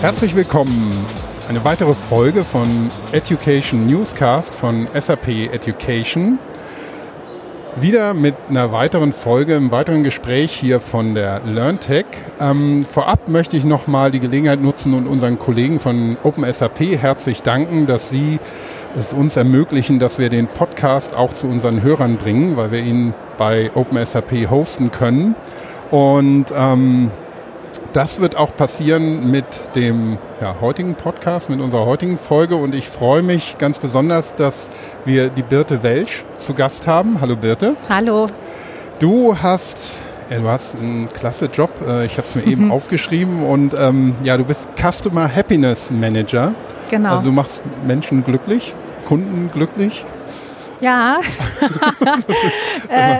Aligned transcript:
Herzlich 0.00 0.34
willkommen. 0.34 0.90
Eine 1.50 1.62
weitere 1.62 1.92
Folge 1.92 2.40
von 2.40 2.90
Education 3.12 3.86
Newscast 3.86 4.54
von 4.54 4.88
SAP 4.98 5.52
Education. 5.52 6.38
Wieder 7.76 8.14
mit 8.14 8.34
einer 8.48 8.72
weiteren 8.72 9.12
Folge, 9.12 9.56
einem 9.56 9.70
weiteren 9.70 10.02
Gespräch 10.02 10.52
hier 10.52 10.80
von 10.80 11.14
der 11.14 11.42
LearnTech. 11.44 12.06
Ähm, 12.40 12.86
vorab 12.90 13.28
möchte 13.28 13.58
ich 13.58 13.64
nochmal 13.64 14.10
die 14.10 14.20
Gelegenheit 14.20 14.62
nutzen 14.62 14.94
und 14.94 15.06
unseren 15.06 15.38
Kollegen 15.38 15.80
von 15.80 16.16
OpenSAP 16.22 16.80
herzlich 16.80 17.42
danken, 17.42 17.86
dass 17.86 18.08
sie 18.08 18.38
es 18.98 19.12
uns 19.12 19.36
ermöglichen, 19.36 19.98
dass 19.98 20.18
wir 20.18 20.30
den 20.30 20.46
Podcast 20.46 21.14
auch 21.14 21.34
zu 21.34 21.46
unseren 21.46 21.82
Hörern 21.82 22.16
bringen, 22.16 22.56
weil 22.56 22.70
wir 22.70 22.80
ihn 22.80 23.12
bei 23.36 23.70
OpenSAP 23.74 24.48
hosten 24.48 24.90
können. 24.92 25.34
Und 25.90 26.46
ähm, 26.56 27.10
das 27.92 28.20
wird 28.20 28.36
auch 28.36 28.54
passieren 28.56 29.30
mit 29.30 29.74
dem 29.74 30.18
ja, 30.40 30.56
heutigen 30.60 30.94
Podcast, 30.94 31.50
mit 31.50 31.60
unserer 31.60 31.86
heutigen 31.86 32.18
Folge. 32.18 32.56
Und 32.56 32.74
ich 32.74 32.88
freue 32.88 33.22
mich 33.22 33.56
ganz 33.58 33.78
besonders, 33.78 34.34
dass 34.34 34.68
wir 35.04 35.28
die 35.28 35.42
Birte 35.42 35.82
Welsch 35.82 36.24
zu 36.38 36.54
Gast 36.54 36.86
haben. 36.86 37.20
Hallo 37.20 37.36
Birte. 37.36 37.76
Hallo. 37.88 38.26
Du 38.98 39.36
hast, 39.36 39.78
ja, 40.28 40.38
du 40.38 40.48
hast 40.48 40.76
einen 40.76 41.12
klasse 41.12 41.46
Job. 41.46 41.70
Äh, 41.86 42.06
ich 42.06 42.16
habe 42.16 42.26
es 42.28 42.34
mir 42.36 42.44
eben 42.46 42.70
aufgeschrieben. 42.70 43.44
Und 43.44 43.74
ähm, 43.76 44.14
ja, 44.22 44.36
du 44.36 44.44
bist 44.44 44.68
Customer 44.76 45.34
Happiness 45.34 45.90
Manager. 45.90 46.54
Genau. 46.90 47.16
Also 47.16 47.30
du 47.30 47.32
machst 47.32 47.62
Menschen 47.86 48.24
glücklich, 48.24 48.74
Kunden 49.06 49.50
glücklich. 49.52 50.04
Ja, 50.80 51.20
äh, 52.88 53.18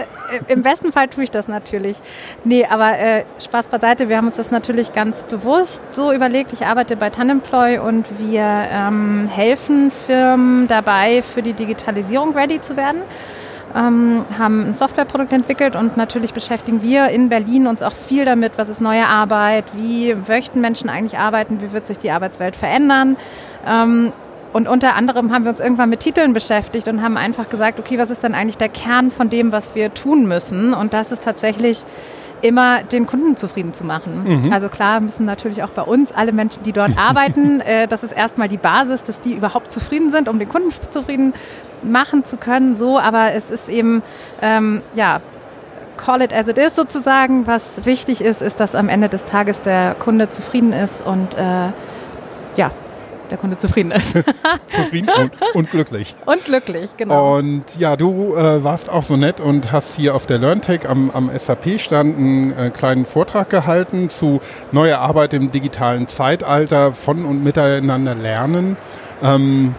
im 0.48 0.62
besten 0.62 0.92
Fall 0.92 1.08
tue 1.08 1.24
ich 1.24 1.30
das 1.30 1.48
natürlich. 1.48 1.98
Nee, 2.44 2.66
aber 2.68 2.98
äh, 2.98 3.24
Spaß 3.42 3.68
beiseite, 3.68 4.08
wir 4.08 4.16
haben 4.16 4.28
uns 4.28 4.36
das 4.36 4.50
natürlich 4.50 4.92
ganz 4.92 5.22
bewusst 5.22 5.82
so 5.92 6.12
überlegt. 6.12 6.52
Ich 6.52 6.66
arbeite 6.66 6.96
bei 6.96 7.10
Tandemploy 7.10 7.78
und 7.78 8.06
wir 8.18 8.42
ähm, 8.42 9.28
helfen 9.28 9.90
Firmen 9.90 10.68
dabei, 10.68 11.22
für 11.22 11.42
die 11.42 11.52
Digitalisierung 11.52 12.34
ready 12.36 12.60
zu 12.60 12.76
werden. 12.76 13.02
Ähm, 13.74 14.24
haben 14.36 14.70
ein 14.70 14.74
Softwareprodukt 14.74 15.30
entwickelt 15.30 15.76
und 15.76 15.96
natürlich 15.96 16.34
beschäftigen 16.34 16.82
wir 16.82 17.08
in 17.10 17.28
Berlin 17.28 17.68
uns 17.68 17.82
auch 17.82 17.92
viel 17.92 18.24
damit, 18.24 18.58
was 18.58 18.68
ist 18.68 18.80
neue 18.80 19.06
Arbeit, 19.06 19.64
wie 19.76 20.16
möchten 20.26 20.60
Menschen 20.60 20.88
eigentlich 20.88 21.18
arbeiten, 21.18 21.62
wie 21.62 21.70
wird 21.72 21.86
sich 21.86 21.98
die 21.98 22.10
Arbeitswelt 22.10 22.56
verändern. 22.56 23.16
Ähm, 23.64 24.12
und 24.52 24.66
unter 24.66 24.94
anderem 24.96 25.32
haben 25.32 25.44
wir 25.44 25.50
uns 25.50 25.60
irgendwann 25.60 25.90
mit 25.90 26.00
Titeln 26.00 26.32
beschäftigt 26.32 26.88
und 26.88 27.02
haben 27.02 27.16
einfach 27.16 27.48
gesagt, 27.48 27.78
okay, 27.78 27.98
was 27.98 28.10
ist 28.10 28.22
denn 28.22 28.34
eigentlich 28.34 28.58
der 28.58 28.68
Kern 28.68 29.10
von 29.10 29.30
dem, 29.30 29.52
was 29.52 29.74
wir 29.74 29.94
tun 29.94 30.26
müssen? 30.26 30.74
Und 30.74 30.92
das 30.92 31.12
ist 31.12 31.22
tatsächlich 31.22 31.84
immer 32.42 32.82
den 32.82 33.06
Kunden 33.06 33.36
zufrieden 33.36 33.74
zu 33.74 33.84
machen. 33.84 34.44
Mhm. 34.44 34.52
Also 34.52 34.68
klar 34.68 35.00
müssen 35.00 35.26
natürlich 35.26 35.62
auch 35.62 35.70
bei 35.70 35.82
uns 35.82 36.10
alle 36.10 36.32
Menschen, 36.32 36.62
die 36.62 36.72
dort 36.72 36.92
arbeiten, 36.98 37.60
äh, 37.60 37.86
das 37.86 38.02
ist 38.02 38.12
erstmal 38.12 38.48
die 38.48 38.56
Basis, 38.56 39.02
dass 39.02 39.20
die 39.20 39.34
überhaupt 39.34 39.72
zufrieden 39.72 40.10
sind, 40.10 40.28
um 40.28 40.38
den 40.38 40.48
Kunden 40.48 40.72
zufrieden 40.90 41.34
machen 41.82 42.24
zu 42.24 42.36
können. 42.36 42.76
So, 42.76 42.98
aber 42.98 43.32
es 43.32 43.50
ist 43.50 43.68
eben 43.68 44.02
ähm, 44.42 44.82
ja 44.94 45.18
call 45.96 46.22
it 46.22 46.32
as 46.32 46.48
it 46.48 46.58
is 46.58 46.74
sozusagen. 46.74 47.46
Was 47.46 47.84
wichtig 47.84 48.22
ist, 48.22 48.42
ist, 48.42 48.58
dass 48.58 48.74
am 48.74 48.88
Ende 48.88 49.08
des 49.08 49.24
Tages 49.24 49.62
der 49.62 49.94
Kunde 49.94 50.30
zufrieden 50.30 50.72
ist 50.72 51.06
und 51.06 51.34
äh, 51.34 51.68
ja, 52.56 52.70
der 53.30 53.38
Kunde 53.38 53.58
zufrieden 53.58 53.90
ist. 53.92 54.12
zufrieden 54.68 55.08
und, 55.16 55.32
und, 55.54 55.70
glücklich. 55.70 56.14
Und 56.26 56.44
glücklich, 56.44 56.90
genau. 56.96 57.38
Und 57.38 57.64
ja, 57.78 57.96
du 57.96 58.34
äh, 58.34 58.62
warst 58.62 58.90
auch 58.90 59.02
so 59.02 59.16
nett 59.16 59.40
und 59.40 59.72
hast 59.72 59.94
hier 59.94 60.14
auf 60.14 60.26
der 60.26 60.38
LearnTech 60.38 60.88
am, 60.88 61.10
am 61.10 61.30
SAP-Stand 61.36 62.16
einen 62.16 62.58
äh, 62.58 62.70
kleinen 62.70 63.06
Vortrag 63.06 63.50
gehalten 63.50 64.08
zu 64.08 64.40
neuer 64.72 64.98
Arbeit 64.98 65.34
im 65.34 65.50
digitalen 65.50 66.06
Zeitalter, 66.06 66.92
von 66.92 67.24
und 67.24 67.42
miteinander 67.42 68.14
lernen. 68.14 68.76
Ähm, 69.22 69.74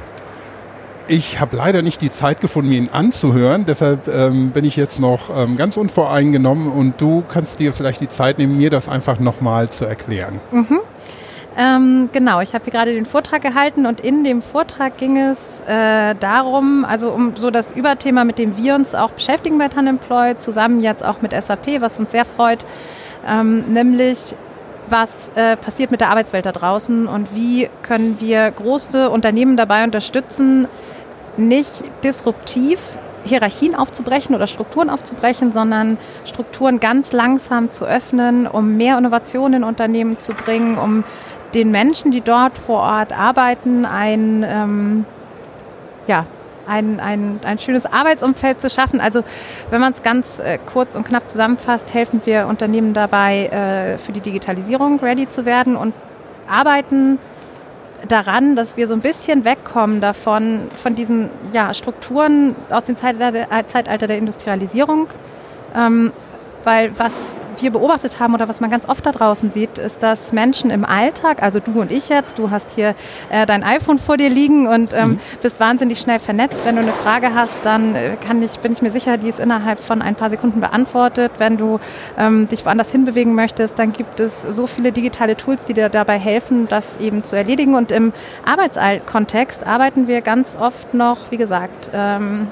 ich 1.07 1.39
habe 1.39 1.57
leider 1.57 1.81
nicht 1.81 2.01
die 2.01 2.09
Zeit 2.09 2.39
gefunden, 2.39 2.71
ihn 2.71 2.89
anzuhören. 2.89 3.65
Deshalb 3.65 4.07
ähm, 4.07 4.51
bin 4.51 4.63
ich 4.63 4.77
jetzt 4.77 4.99
noch 4.99 5.29
ähm, 5.35 5.57
ganz 5.57 5.75
unvoreingenommen 5.75 6.71
und 6.71 7.01
du 7.01 7.23
kannst 7.27 7.59
dir 7.59 7.73
vielleicht 7.73 7.99
die 8.01 8.07
Zeit 8.07 8.37
nehmen, 8.37 8.57
mir 8.57 8.69
das 8.69 8.87
einfach 8.87 9.19
nochmal 9.19 9.69
zu 9.69 9.85
erklären. 9.85 10.39
Mhm. 10.51 10.79
Ähm, 11.57 12.09
genau, 12.13 12.39
ich 12.39 12.53
habe 12.53 12.63
hier 12.63 12.71
gerade 12.71 12.93
den 12.93 13.05
Vortrag 13.05 13.41
gehalten 13.41 13.85
und 13.85 13.99
in 13.99 14.23
dem 14.23 14.41
Vortrag 14.41 14.97
ging 14.97 15.17
es 15.17 15.61
äh, 15.67 16.15
darum, 16.15 16.85
also 16.85 17.11
um 17.11 17.35
so 17.35 17.51
das 17.51 17.73
Überthema, 17.73 18.23
mit 18.23 18.37
dem 18.37 18.55
wir 18.55 18.75
uns 18.75 18.95
auch 18.95 19.11
beschäftigen 19.11 19.57
bei 19.57 19.67
Tanemploy, 19.67 20.37
zusammen 20.37 20.81
jetzt 20.81 21.03
auch 21.03 21.21
mit 21.21 21.33
SAP, 21.33 21.81
was 21.81 21.99
uns 21.99 22.11
sehr 22.11 22.23
freut, 22.23 22.65
ähm, 23.27 23.61
nämlich 23.61 24.35
was 24.87 25.29
äh, 25.35 25.57
passiert 25.57 25.91
mit 25.91 25.99
der 25.99 26.09
Arbeitswelt 26.09 26.45
da 26.45 26.53
draußen 26.53 27.07
und 27.07 27.35
wie 27.35 27.69
können 27.81 28.17
wir 28.19 28.49
große 28.51 29.09
Unternehmen 29.09 29.57
dabei 29.57 29.83
unterstützen, 29.83 30.67
nicht 31.35 31.83
disruptiv 32.03 32.97
Hierarchien 33.23 33.75
aufzubrechen 33.75 34.35
oder 34.35 34.47
Strukturen 34.47 34.89
aufzubrechen, 34.89 35.51
sondern 35.51 35.97
Strukturen 36.25 36.79
ganz 36.79 37.11
langsam 37.11 37.71
zu 37.71 37.85
öffnen, 37.85 38.47
um 38.47 38.77
mehr 38.77 38.97
Innovation 38.97 39.53
in 39.53 39.63
Unternehmen 39.63 40.19
zu 40.19 40.33
bringen, 40.33 40.77
um 40.77 41.03
den 41.53 41.71
Menschen, 41.71 42.11
die 42.11 42.21
dort 42.21 42.57
vor 42.57 42.81
Ort 42.81 43.17
arbeiten, 43.17 43.85
ein, 43.85 44.45
ähm, 44.47 45.05
ja, 46.07 46.25
ein, 46.67 46.99
ein, 46.99 47.39
ein 47.43 47.59
schönes 47.59 47.85
Arbeitsumfeld 47.85 48.61
zu 48.61 48.69
schaffen. 48.69 49.01
Also 49.01 49.23
wenn 49.69 49.81
man 49.81 49.93
es 49.93 50.03
ganz 50.03 50.39
äh, 50.39 50.57
kurz 50.71 50.95
und 50.95 51.05
knapp 51.05 51.29
zusammenfasst, 51.29 51.93
helfen 51.93 52.21
wir 52.25 52.47
Unternehmen 52.47 52.93
dabei, 52.93 53.47
äh, 53.47 53.97
für 53.97 54.11
die 54.11 54.21
Digitalisierung 54.21 54.99
ready 54.99 55.27
zu 55.27 55.45
werden 55.45 55.75
und 55.75 55.93
arbeiten 56.47 57.19
daran, 58.07 58.55
dass 58.55 58.77
wir 58.77 58.87
so 58.87 58.93
ein 58.93 59.01
bisschen 59.01 59.45
wegkommen 59.45 60.01
davon, 60.01 60.69
von 60.75 60.95
diesen 60.95 61.29
ja, 61.53 61.73
Strukturen 61.73 62.55
aus 62.69 62.85
dem 62.85 62.95
Zeitalter, 62.95 63.47
Zeitalter 63.67 64.07
der 64.07 64.17
Industrialisierung. 64.17 65.07
Ähm, 65.75 66.11
weil 66.63 66.97
was 66.97 67.37
wir 67.59 67.71
beobachtet 67.71 68.19
haben 68.19 68.33
oder 68.33 68.47
was 68.47 68.61
man 68.61 68.69
ganz 68.69 68.87
oft 68.87 69.05
da 69.05 69.11
draußen 69.11 69.51
sieht, 69.51 69.77
ist, 69.77 70.01
dass 70.03 70.33
Menschen 70.33 70.71
im 70.71 70.85
Alltag, 70.85 71.43
also 71.43 71.59
du 71.59 71.79
und 71.81 71.91
ich 71.91 72.09
jetzt, 72.09 72.37
du 72.37 72.49
hast 72.49 72.71
hier 72.71 72.95
äh, 73.29 73.45
dein 73.45 73.63
iPhone 73.63 73.99
vor 73.99 74.17
dir 74.17 74.29
liegen 74.29 74.67
und 74.67 74.93
ähm, 74.93 75.09
mhm. 75.09 75.19
bist 75.41 75.59
wahnsinnig 75.59 75.99
schnell 75.99 76.19
vernetzt. 76.19 76.61
Wenn 76.65 76.75
du 76.75 76.81
eine 76.81 76.93
Frage 76.93 77.33
hast, 77.33 77.53
dann 77.63 77.95
äh, 77.95 78.17
kann 78.17 78.41
ich, 78.41 78.59
bin 78.59 78.73
ich 78.73 78.81
mir 78.81 78.91
sicher, 78.91 79.17
die 79.17 79.29
ist 79.29 79.39
innerhalb 79.39 79.79
von 79.79 80.01
ein 80.01 80.15
paar 80.15 80.29
Sekunden 80.29 80.59
beantwortet. 80.59 81.33
Wenn 81.37 81.57
du 81.57 81.79
ähm, 82.17 82.47
dich 82.47 82.65
woanders 82.65 82.91
hinbewegen 82.91 83.35
möchtest, 83.35 83.77
dann 83.77 83.91
gibt 83.91 84.19
es 84.19 84.41
so 84.41 84.67
viele 84.67 84.91
digitale 84.91 85.37
Tools, 85.37 85.65
die 85.65 85.73
dir 85.73 85.89
dabei 85.89 86.17
helfen, 86.17 86.67
das 86.67 86.97
eben 86.97 87.23
zu 87.23 87.35
erledigen. 87.35 87.75
Und 87.75 87.91
im 87.91 88.13
Arbeitskontext 88.45 89.65
arbeiten 89.65 90.07
wir 90.07 90.21
ganz 90.21 90.55
oft 90.59 90.93
noch, 90.93 91.31
wie 91.31 91.37
gesagt, 91.37 91.91
ähm, 91.93 92.47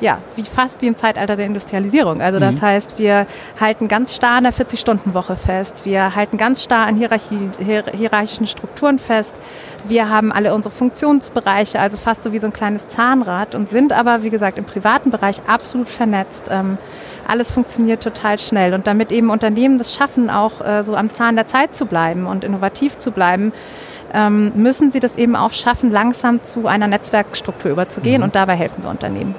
ja, 0.00 0.18
wie 0.36 0.44
fast 0.44 0.82
wie 0.82 0.86
im 0.86 0.96
Zeitalter 0.96 1.36
der 1.36 1.46
Industrialisierung. 1.46 2.20
Also 2.20 2.38
das 2.38 2.56
mhm. 2.56 2.62
heißt, 2.62 2.98
wir 2.98 3.26
halten 3.58 3.88
ganz 3.88 4.14
starr 4.14 4.38
an 4.38 4.44
der 4.44 4.52
40-Stunden-Woche 4.52 5.36
fest. 5.36 5.84
Wir 5.84 6.14
halten 6.14 6.36
ganz 6.36 6.62
starr 6.62 6.86
an 6.86 6.96
Hierarchie, 6.96 7.50
hier, 7.64 7.84
hierarchischen 7.94 8.46
Strukturen 8.46 8.98
fest. 8.98 9.34
Wir 9.86 10.08
haben 10.10 10.32
alle 10.32 10.54
unsere 10.54 10.74
Funktionsbereiche, 10.74 11.80
also 11.80 11.96
fast 11.96 12.22
so 12.22 12.32
wie 12.32 12.38
so 12.38 12.46
ein 12.46 12.52
kleines 12.52 12.88
Zahnrad 12.88 13.54
und 13.54 13.68
sind 13.68 13.92
aber, 13.92 14.22
wie 14.22 14.30
gesagt, 14.30 14.58
im 14.58 14.64
privaten 14.64 15.10
Bereich 15.10 15.40
absolut 15.46 15.88
vernetzt. 15.88 16.46
Ähm, 16.50 16.78
alles 17.26 17.52
funktioniert 17.52 18.02
total 18.02 18.38
schnell. 18.38 18.74
Und 18.74 18.86
damit 18.86 19.12
eben 19.12 19.30
Unternehmen 19.30 19.78
das 19.78 19.94
schaffen, 19.94 20.30
auch 20.30 20.60
äh, 20.60 20.82
so 20.82 20.94
am 20.94 21.12
Zahn 21.12 21.36
der 21.36 21.46
Zeit 21.46 21.74
zu 21.74 21.86
bleiben 21.86 22.26
und 22.26 22.44
innovativ 22.44 22.98
zu 22.98 23.10
bleiben, 23.10 23.52
ähm, 24.12 24.52
müssen 24.54 24.90
sie 24.90 25.00
das 25.00 25.16
eben 25.16 25.36
auch 25.36 25.52
schaffen, 25.52 25.90
langsam 25.90 26.42
zu 26.42 26.66
einer 26.66 26.86
Netzwerkstruktur 26.86 27.70
überzugehen. 27.70 28.18
Mhm. 28.18 28.24
Und 28.24 28.34
dabei 28.34 28.54
helfen 28.54 28.82
wir 28.82 28.90
Unternehmen. 28.90 29.34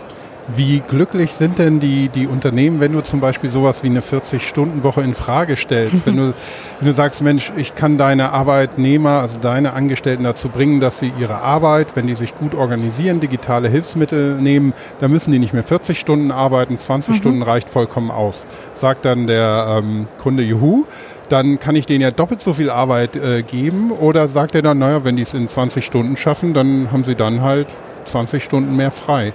Wie 0.56 0.80
glücklich 0.80 1.34
sind 1.34 1.60
denn 1.60 1.80
die, 1.82 2.08
die 2.08 2.26
Unternehmen, 2.26 2.80
wenn 2.80 2.94
du 2.94 3.02
zum 3.02 3.20
Beispiel 3.20 3.50
sowas 3.50 3.84
wie 3.84 3.88
eine 3.88 4.00
40-Stunden-Woche 4.00 5.02
in 5.02 5.14
Frage 5.14 5.58
stellst? 5.58 6.06
wenn, 6.06 6.16
du, 6.16 6.34
wenn 6.80 6.88
du 6.88 6.94
sagst, 6.94 7.22
Mensch, 7.22 7.52
ich 7.58 7.76
kann 7.76 7.98
deine 7.98 8.32
Arbeitnehmer, 8.32 9.22
also 9.22 9.40
deine 9.42 9.74
Angestellten 9.74 10.24
dazu 10.24 10.48
bringen, 10.48 10.80
dass 10.80 11.00
sie 11.00 11.12
ihre 11.20 11.42
Arbeit, 11.42 11.96
wenn 11.96 12.08
die 12.08 12.16
sich 12.16 12.34
gut 12.36 12.56
organisieren, 12.56 13.20
digitale 13.20 13.68
Hilfsmittel 13.68 14.36
nehmen, 14.36 14.74
dann 15.02 15.12
müssen 15.12 15.32
die 15.32 15.40
nicht 15.40 15.54
mehr 15.54 15.64
40 15.64 16.00
Stunden 16.00 16.32
arbeiten, 16.32 16.78
20 16.78 17.16
mhm. 17.16 17.18
Stunden 17.18 17.42
reicht 17.42 17.68
vollkommen 17.68 18.10
aus. 18.10 18.46
Sagt 18.74 19.04
dann 19.04 19.28
der 19.28 19.82
ähm, 19.84 20.08
Kunde 20.18 20.44
Juhu 20.44 20.86
dann 21.30 21.60
kann 21.60 21.76
ich 21.76 21.86
denen 21.86 22.00
ja 22.00 22.12
doppelt 22.12 22.40
so 22.40 22.54
viel 22.54 22.70
Arbeit 22.70 23.18
äh, 23.18 23.44
geben. 23.44 23.92
Oder 23.92 24.28
sagt 24.28 24.56
er 24.56 24.62
dann, 24.62 24.80
naja, 24.80 25.04
wenn 25.04 25.18
die 25.18 25.24
es 25.24 25.34
in 25.34 25.48
20 25.48 25.86
Stunden 25.86 26.16
schaffen, 26.16 26.54
dann 26.54 26.90
haben 26.92 27.04
sie 27.04 27.16
dann 27.16 27.42
halt 27.42 27.68
20 28.06 28.42
Stunden 28.44 28.76
mehr 28.76 28.92
frei. 28.92 29.34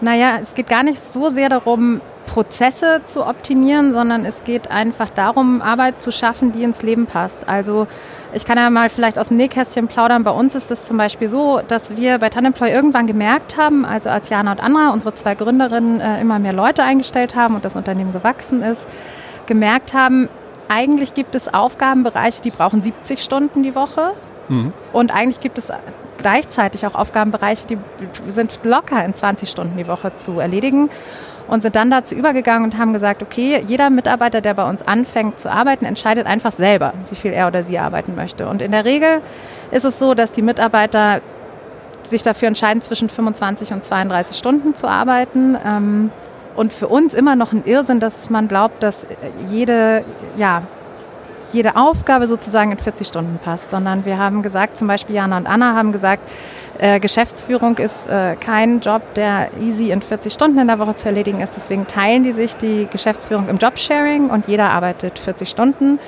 Naja, 0.00 0.38
es 0.40 0.54
geht 0.54 0.68
gar 0.68 0.82
nicht 0.82 1.00
so 1.02 1.28
sehr 1.28 1.48
darum, 1.48 2.00
Prozesse 2.26 3.02
zu 3.04 3.26
optimieren, 3.26 3.90
sondern 3.90 4.24
es 4.24 4.44
geht 4.44 4.70
einfach 4.70 5.10
darum, 5.10 5.60
Arbeit 5.60 6.00
zu 6.00 6.12
schaffen, 6.12 6.52
die 6.52 6.62
ins 6.62 6.82
Leben 6.82 7.06
passt. 7.06 7.48
Also 7.48 7.88
ich 8.32 8.44
kann 8.44 8.56
ja 8.56 8.70
mal 8.70 8.88
vielleicht 8.88 9.18
aus 9.18 9.28
dem 9.28 9.36
Nähkästchen 9.36 9.88
plaudern. 9.88 10.22
Bei 10.22 10.30
uns 10.30 10.54
ist 10.54 10.70
es 10.70 10.84
zum 10.84 10.96
Beispiel 10.96 11.28
so, 11.28 11.60
dass 11.66 11.96
wir 11.96 12.18
bei 12.18 12.28
Tanemploy 12.28 12.70
irgendwann 12.70 13.08
gemerkt 13.08 13.56
haben, 13.56 13.84
also 13.84 14.10
als 14.10 14.28
Jana 14.28 14.52
und 14.52 14.62
Anna, 14.62 14.92
unsere 14.92 15.12
zwei 15.14 15.34
Gründerinnen, 15.34 16.00
äh, 16.00 16.20
immer 16.20 16.38
mehr 16.38 16.52
Leute 16.52 16.84
eingestellt 16.84 17.34
haben 17.34 17.56
und 17.56 17.64
das 17.64 17.74
Unternehmen 17.74 18.12
gewachsen 18.12 18.62
ist, 18.62 18.88
gemerkt 19.46 19.92
haben, 19.92 20.28
eigentlich 20.68 21.14
gibt 21.14 21.34
es 21.34 21.52
Aufgabenbereiche, 21.52 22.42
die 22.42 22.52
brauchen 22.52 22.80
70 22.80 23.20
Stunden 23.20 23.64
die 23.64 23.74
Woche 23.74 24.12
Mhm. 24.50 24.72
Und 24.92 25.14
eigentlich 25.14 25.40
gibt 25.40 25.56
es 25.58 25.72
gleichzeitig 26.20 26.86
auch 26.86 26.94
Aufgabenbereiche, 26.94 27.66
die 27.66 27.78
sind 28.28 28.60
locker 28.64 29.04
in 29.04 29.14
20 29.14 29.48
Stunden 29.48 29.76
die 29.76 29.88
Woche 29.88 30.14
zu 30.14 30.40
erledigen 30.40 30.90
und 31.48 31.62
sind 31.62 31.74
dann 31.74 31.90
dazu 31.90 32.14
übergegangen 32.14 32.64
und 32.64 32.78
haben 32.78 32.92
gesagt, 32.92 33.22
okay, 33.22 33.62
jeder 33.66 33.90
Mitarbeiter, 33.90 34.40
der 34.40 34.54
bei 34.54 34.68
uns 34.68 34.82
anfängt 34.82 35.40
zu 35.40 35.50
arbeiten, 35.50 35.84
entscheidet 35.84 36.26
einfach 36.26 36.52
selber, 36.52 36.92
wie 37.10 37.16
viel 37.16 37.32
er 37.32 37.48
oder 37.48 37.64
sie 37.64 37.78
arbeiten 37.78 38.14
möchte. 38.14 38.48
Und 38.48 38.62
in 38.62 38.70
der 38.70 38.84
Regel 38.84 39.20
ist 39.72 39.84
es 39.84 39.98
so, 39.98 40.14
dass 40.14 40.30
die 40.30 40.42
Mitarbeiter 40.42 41.20
sich 42.02 42.22
dafür 42.22 42.48
entscheiden, 42.48 42.82
zwischen 42.82 43.08
25 43.08 43.72
und 43.72 43.84
32 43.84 44.36
Stunden 44.36 44.74
zu 44.74 44.86
arbeiten. 44.86 45.58
Ähm, 45.64 46.12
und 46.56 46.72
für 46.72 46.88
uns 46.88 47.14
immer 47.14 47.36
noch 47.36 47.52
ein 47.52 47.64
Irrsinn, 47.64 48.00
dass 48.00 48.30
man 48.30 48.48
glaubt, 48.48 48.82
dass 48.82 49.06
jede, 49.48 50.04
ja, 50.36 50.62
jede 51.52 51.76
Aufgabe 51.76 52.26
sozusagen 52.26 52.72
in 52.72 52.78
40 52.78 53.06
Stunden 53.06 53.38
passt, 53.42 53.70
sondern 53.70 54.04
wir 54.04 54.18
haben 54.18 54.42
gesagt, 54.42 54.76
zum 54.76 54.88
Beispiel 54.88 55.16
Jana 55.16 55.36
und 55.36 55.46
Anna 55.46 55.74
haben 55.74 55.92
gesagt, 55.92 56.22
äh, 56.78 57.00
Geschäftsführung 57.00 57.76
ist 57.78 58.06
äh, 58.08 58.36
kein 58.36 58.80
Job, 58.80 59.02
der 59.14 59.50
easy 59.60 59.90
in 59.90 60.00
40 60.00 60.32
Stunden 60.32 60.58
in 60.58 60.66
der 60.66 60.78
Woche 60.78 60.94
zu 60.94 61.06
erledigen 61.06 61.40
ist. 61.40 61.54
Deswegen 61.56 61.86
teilen 61.86 62.24
die 62.24 62.32
sich 62.32 62.56
die 62.56 62.88
Geschäftsführung 62.90 63.48
im 63.48 63.58
Jobsharing 63.58 64.30
und 64.30 64.48
jeder 64.48 64.70
arbeitet 64.70 65.18
40 65.18 65.48
Stunden. 65.48 65.98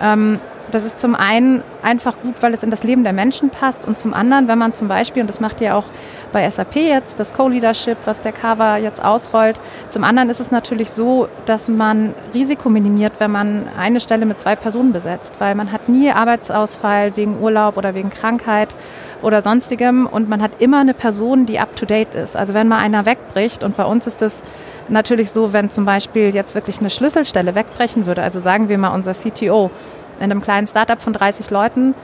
Ähm, 0.00 0.38
das 0.70 0.84
ist 0.84 0.98
zum 0.98 1.14
einen 1.14 1.62
einfach 1.82 2.16
gut, 2.22 2.36
weil 2.40 2.54
es 2.54 2.62
in 2.62 2.70
das 2.70 2.82
Leben 2.82 3.04
der 3.04 3.12
Menschen 3.12 3.50
passt 3.50 3.86
und 3.86 3.98
zum 3.98 4.14
anderen, 4.14 4.48
wenn 4.48 4.58
man 4.58 4.72
zum 4.74 4.88
Beispiel, 4.88 5.22
und 5.22 5.28
das 5.28 5.40
macht 5.40 5.60
ihr 5.60 5.76
auch 5.76 5.84
bei 6.32 6.48
SAP 6.48 6.76
jetzt, 6.76 7.20
das 7.20 7.32
Co-Leadership, 7.34 7.98
was 8.04 8.20
der 8.20 8.32
Kava 8.32 8.78
jetzt 8.78 9.02
ausrollt, 9.02 9.60
zum 9.90 10.04
anderen 10.04 10.30
ist 10.30 10.40
es 10.40 10.50
natürlich 10.50 10.90
so, 10.90 11.28
dass 11.46 11.68
man 11.68 12.14
Risiko 12.34 12.68
minimiert, 12.70 13.14
wenn 13.18 13.30
man 13.30 13.68
eine 13.76 14.00
Stelle 14.00 14.26
mit 14.26 14.40
zwei 14.40 14.56
Personen 14.56 14.92
besetzt, 14.92 15.34
weil 15.38 15.54
man 15.54 15.70
hat 15.70 15.88
nie 15.88 16.10
Arbeitsausfall 16.10 17.16
wegen 17.16 17.40
Urlaub 17.40 17.76
oder 17.76 17.94
wegen 17.94 18.10
Krankheit 18.10 18.74
oder 19.22 19.42
sonstigem 19.42 20.06
und 20.06 20.28
man 20.28 20.42
hat 20.42 20.60
immer 20.60 20.80
eine 20.80 20.94
Person, 20.94 21.46
die 21.46 21.58
up-to-date 21.58 22.14
ist. 22.14 22.36
Also 22.36 22.54
wenn 22.54 22.68
mal 22.68 22.78
einer 22.78 23.06
wegbricht 23.06 23.62
und 23.62 23.76
bei 23.76 23.84
uns 23.84 24.06
ist 24.06 24.20
das 24.20 24.42
natürlich 24.88 25.30
so, 25.30 25.52
wenn 25.52 25.70
zum 25.70 25.84
Beispiel 25.84 26.34
jetzt 26.34 26.54
wirklich 26.54 26.80
eine 26.80 26.90
Schlüsselstelle 26.90 27.54
wegbrechen 27.54 28.06
würde, 28.06 28.22
also 28.22 28.40
sagen 28.40 28.68
wir 28.68 28.78
mal 28.78 28.94
unser 28.94 29.12
CTO, 29.12 29.70
in 30.18 30.30
einem 30.30 30.42
kleinen 30.42 30.66
Startup 30.66 31.00
von 31.00 31.12
30 31.12 31.50
Leuten 31.50 31.94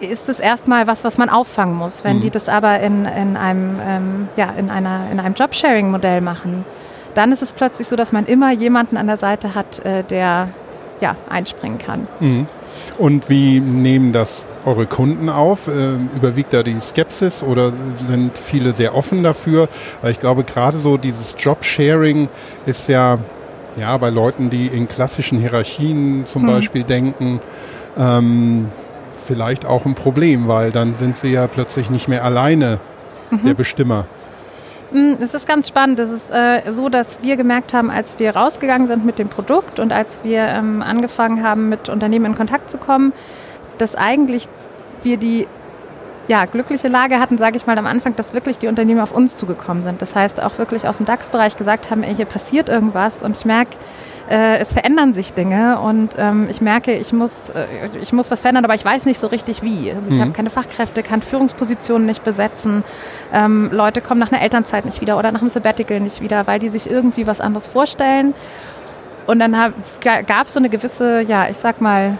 ist 0.00 0.28
es 0.28 0.40
erstmal 0.40 0.86
was, 0.86 1.04
was 1.04 1.18
man 1.18 1.28
auffangen 1.28 1.74
muss. 1.74 2.04
Wenn 2.04 2.18
mhm. 2.18 2.20
die 2.22 2.30
das 2.30 2.48
aber 2.48 2.80
in, 2.80 3.04
in 3.04 3.36
einem, 3.36 3.78
ähm, 3.86 4.28
ja, 4.36 4.50
in 4.56 4.70
einer, 4.70 5.10
in 5.10 5.20
einem 5.20 5.34
Jobsharing-Modell 5.34 6.20
machen, 6.20 6.64
dann 7.14 7.32
ist 7.32 7.42
es 7.42 7.52
plötzlich 7.52 7.88
so, 7.88 7.96
dass 7.96 8.12
man 8.12 8.26
immer 8.26 8.52
jemanden 8.52 8.96
an 8.96 9.06
der 9.06 9.16
Seite 9.16 9.54
hat, 9.54 9.84
äh, 9.84 10.02
der 10.02 10.48
ja, 11.00 11.16
einspringen 11.28 11.78
kann. 11.78 12.08
Mhm. 12.20 12.46
Und 12.98 13.28
wie 13.28 13.60
nehmen 13.60 14.12
das 14.12 14.46
eure 14.64 14.86
Kunden 14.86 15.28
auf? 15.28 15.68
Äh, 15.68 15.94
überwiegt 16.16 16.52
da 16.52 16.62
die 16.62 16.80
Skepsis 16.80 17.42
oder 17.42 17.72
sind 18.08 18.36
viele 18.38 18.72
sehr 18.72 18.94
offen 18.94 19.22
dafür? 19.22 19.68
Weil 20.02 20.12
ich 20.12 20.20
glaube, 20.20 20.44
gerade 20.44 20.78
so 20.78 20.96
dieses 20.96 21.34
Jobsharing 21.38 22.28
ist 22.66 22.88
ja 22.88 23.18
ja, 23.76 23.96
bei 23.96 24.10
Leuten, 24.10 24.50
die 24.50 24.66
in 24.66 24.88
klassischen 24.88 25.38
Hierarchien 25.38 26.26
zum 26.26 26.42
hm. 26.42 26.48
Beispiel 26.48 26.84
denken, 26.84 27.40
ähm, 27.96 28.70
vielleicht 29.24 29.66
auch 29.66 29.84
ein 29.84 29.94
Problem, 29.94 30.48
weil 30.48 30.70
dann 30.70 30.92
sind 30.92 31.16
sie 31.16 31.32
ja 31.32 31.46
plötzlich 31.46 31.90
nicht 31.90 32.08
mehr 32.08 32.24
alleine 32.24 32.78
mhm. 33.30 33.44
der 33.44 33.54
Bestimmer. 33.54 34.06
Hm, 34.92 35.16
es 35.20 35.34
ist 35.34 35.48
ganz 35.48 35.66
spannend. 35.66 35.98
Es 35.98 36.10
ist 36.10 36.30
äh, 36.30 36.70
so, 36.70 36.88
dass 36.88 37.22
wir 37.22 37.36
gemerkt 37.36 37.74
haben, 37.74 37.90
als 37.90 38.18
wir 38.18 38.36
rausgegangen 38.36 38.86
sind 38.86 39.04
mit 39.04 39.18
dem 39.18 39.28
Produkt 39.28 39.80
und 39.80 39.92
als 39.92 40.20
wir 40.22 40.42
ähm, 40.42 40.82
angefangen 40.82 41.42
haben, 41.42 41.68
mit 41.68 41.88
Unternehmen 41.88 42.26
in 42.26 42.34
Kontakt 42.36 42.70
zu 42.70 42.78
kommen, 42.78 43.12
dass 43.78 43.96
eigentlich 43.96 44.48
wir 45.02 45.16
die 45.16 45.46
ja, 46.28 46.44
glückliche 46.46 46.88
Lage 46.88 47.20
hatten, 47.20 47.38
sage 47.38 47.56
ich 47.56 47.66
mal 47.66 47.76
am 47.76 47.86
Anfang, 47.86 48.16
dass 48.16 48.34
wirklich 48.34 48.58
die 48.58 48.68
Unternehmen 48.68 49.00
auf 49.00 49.12
uns 49.12 49.36
zugekommen 49.36 49.82
sind. 49.82 50.00
Das 50.00 50.14
heißt, 50.14 50.42
auch 50.42 50.58
wirklich 50.58 50.88
aus 50.88 50.98
dem 50.98 51.06
DAX-Bereich 51.06 51.56
gesagt 51.56 51.90
haben, 51.90 52.02
ey, 52.02 52.14
hier 52.14 52.24
passiert 52.24 52.68
irgendwas 52.68 53.22
und 53.22 53.36
ich 53.36 53.44
merke, 53.44 53.76
äh, 54.30 54.58
es 54.58 54.72
verändern 54.72 55.12
sich 55.12 55.34
Dinge 55.34 55.78
und 55.80 56.10
ähm, 56.16 56.46
ich 56.48 56.60
merke, 56.60 56.94
ich 56.94 57.12
muss, 57.12 57.50
äh, 57.50 57.66
ich 58.00 58.12
muss 58.12 58.30
was 58.30 58.40
verändern, 58.40 58.64
aber 58.64 58.74
ich 58.74 58.84
weiß 58.84 59.04
nicht 59.04 59.18
so 59.18 59.26
richtig 59.26 59.62
wie. 59.62 59.92
Also 59.92 60.10
ich 60.10 60.16
mhm. 60.16 60.22
habe 60.22 60.30
keine 60.32 60.50
Fachkräfte, 60.50 61.02
kann 61.02 61.20
Führungspositionen 61.20 62.06
nicht 62.06 62.24
besetzen. 62.24 62.84
Ähm, 63.32 63.70
Leute 63.72 64.00
kommen 64.00 64.20
nach 64.20 64.32
einer 64.32 64.40
Elternzeit 64.40 64.86
nicht 64.86 65.00
wieder 65.00 65.18
oder 65.18 65.30
nach 65.32 65.40
einem 65.40 65.50
Sabbatical 65.50 66.00
nicht 66.00 66.20
wieder, 66.20 66.46
weil 66.46 66.58
die 66.58 66.70
sich 66.70 66.90
irgendwie 66.90 67.26
was 67.26 67.40
anderes 67.40 67.66
vorstellen. 67.66 68.34
Und 69.26 69.38
dann 69.38 69.52
gab 70.02 70.46
es 70.46 70.52
so 70.52 70.58
eine 70.58 70.68
gewisse, 70.68 71.22
ja, 71.22 71.48
ich 71.48 71.56
sag 71.56 71.80
mal, 71.80 72.18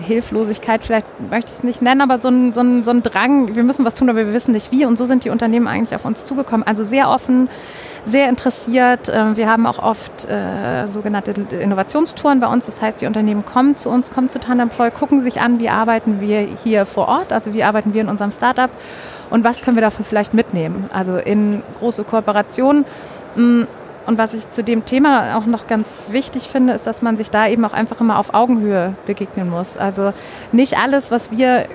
Hilflosigkeit, 0.00 0.82
vielleicht 0.82 1.06
möchte 1.30 1.50
ich 1.50 1.58
es 1.58 1.64
nicht 1.64 1.82
nennen, 1.82 2.00
aber 2.00 2.18
so 2.18 2.28
ein, 2.28 2.52
so, 2.52 2.60
ein, 2.60 2.84
so 2.84 2.90
ein 2.90 3.02
Drang, 3.02 3.54
wir 3.54 3.62
müssen 3.62 3.84
was 3.84 3.94
tun, 3.94 4.08
aber 4.08 4.26
wir 4.26 4.32
wissen 4.32 4.52
nicht 4.52 4.72
wie. 4.72 4.86
Und 4.86 4.98
so 4.98 5.06
sind 5.06 5.24
die 5.24 5.30
Unternehmen 5.30 5.68
eigentlich 5.68 5.94
auf 5.94 6.04
uns 6.04 6.24
zugekommen. 6.24 6.66
Also 6.66 6.84
sehr 6.84 7.08
offen, 7.08 7.48
sehr 8.04 8.28
interessiert. 8.28 9.10
Ähm, 9.12 9.36
wir 9.36 9.48
haben 9.48 9.66
auch 9.66 9.78
oft 9.78 10.28
äh, 10.28 10.86
sogenannte 10.86 11.32
Innovationstouren 11.32 12.40
bei 12.40 12.46
uns. 12.46 12.66
Das 12.66 12.80
heißt, 12.80 13.00
die 13.00 13.06
Unternehmen 13.06 13.44
kommen 13.44 13.76
zu 13.76 13.90
uns, 13.90 14.10
kommen 14.10 14.28
zu 14.28 14.40
Tandemploy, 14.40 14.90
gucken 14.90 15.20
sich 15.20 15.40
an, 15.40 15.60
wie 15.60 15.68
arbeiten 15.68 16.20
wir 16.20 16.40
hier 16.40 16.86
vor 16.86 17.08
Ort, 17.08 17.32
also 17.32 17.52
wie 17.52 17.64
arbeiten 17.64 17.94
wir 17.94 18.00
in 18.00 18.08
unserem 18.08 18.30
Startup 18.30 18.70
und 19.30 19.44
was 19.44 19.62
können 19.62 19.76
wir 19.76 19.82
davon 19.82 20.04
vielleicht 20.04 20.34
mitnehmen. 20.34 20.88
Also 20.92 21.16
in 21.16 21.62
große 21.78 22.04
Kooperationen 22.04 22.84
mm, 23.36 23.62
und 24.06 24.18
was 24.18 24.34
ich 24.34 24.50
zu 24.50 24.64
dem 24.64 24.84
Thema 24.84 25.36
auch 25.36 25.46
noch 25.46 25.66
ganz 25.66 25.98
wichtig 26.08 26.48
finde, 26.48 26.72
ist, 26.72 26.86
dass 26.86 27.02
man 27.02 27.16
sich 27.16 27.30
da 27.30 27.46
eben 27.46 27.64
auch 27.64 27.72
einfach 27.72 28.00
immer 28.00 28.18
auf 28.18 28.34
Augenhöhe 28.34 28.94
begegnen 29.06 29.50
muss. 29.50 29.76
Also 29.76 30.12
nicht 30.52 30.78
alles, 30.78 31.10
was 31.10 31.30
wir 31.30 31.66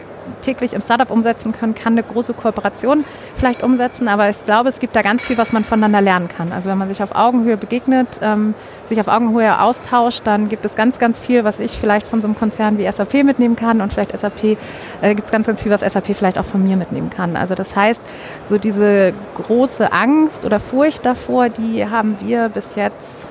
täglich 0.42 0.74
im 0.74 0.82
Startup 0.82 1.10
umsetzen 1.12 1.52
können, 1.52 1.76
kann 1.76 1.94
eine 1.94 2.04
große 2.04 2.34
Kooperation 2.34 3.06
vielleicht 3.36 3.64
umsetzen, 3.64 4.08
aber 4.08 4.30
ich 4.30 4.46
glaube, 4.46 4.70
es 4.70 4.80
gibt 4.80 4.96
da 4.96 5.02
ganz 5.02 5.24
viel, 5.24 5.38
was 5.38 5.52
man 5.52 5.64
voneinander 5.64 6.02
lernen 6.02 6.28
kann. 6.28 6.52
Also 6.52 6.70
wenn 6.70 6.78
man 6.78 6.88
sich 6.88 7.02
auf 7.04 7.16
Augenhöhe 7.16 7.58
begegnet, 7.58 8.20
ähm, 8.22 8.54
sich 8.86 9.00
auf 9.00 9.08
Augenhöhe 9.08 9.62
austauscht, 9.62 10.22
dann 10.26 10.50
gibt 10.50 10.66
es 10.66 10.76
ganz, 10.76 11.00
ganz 11.00 11.20
viel, 11.20 11.44
was 11.44 11.60
ich 11.60 11.72
vielleicht 11.72 12.08
von 12.08 12.22
so 12.22 12.28
einem 12.28 12.36
Konzern 12.36 12.78
wie 12.78 12.90
SAP 12.90 13.24
mitnehmen 13.24 13.56
kann 13.56 13.82
und 13.82 13.92
vielleicht 13.94 14.18
SAP, 14.18 14.58
äh, 15.02 15.16
gibt 15.16 15.26
es 15.26 15.32
ganz, 15.32 15.48
ganz 15.48 15.62
viel, 15.64 15.72
was 15.72 15.82
SAP 15.82 16.16
vielleicht 16.16 16.38
auch 16.38 16.46
von 16.46 16.66
mir 16.66 16.78
mitnehmen 16.78 17.10
kann. 17.10 17.36
Also 17.36 17.56
das 17.56 17.76
heißt, 17.76 18.02
so 18.46 18.58
diese 18.58 19.14
große 19.36 19.92
Angst 19.92 20.46
oder 20.46 20.60
Furcht 20.60 21.06
davor, 21.06 21.50
die 21.50 21.88
haben 21.88 22.18
wir 22.22 22.50
bis 22.50 22.76
jetzt 22.76 23.30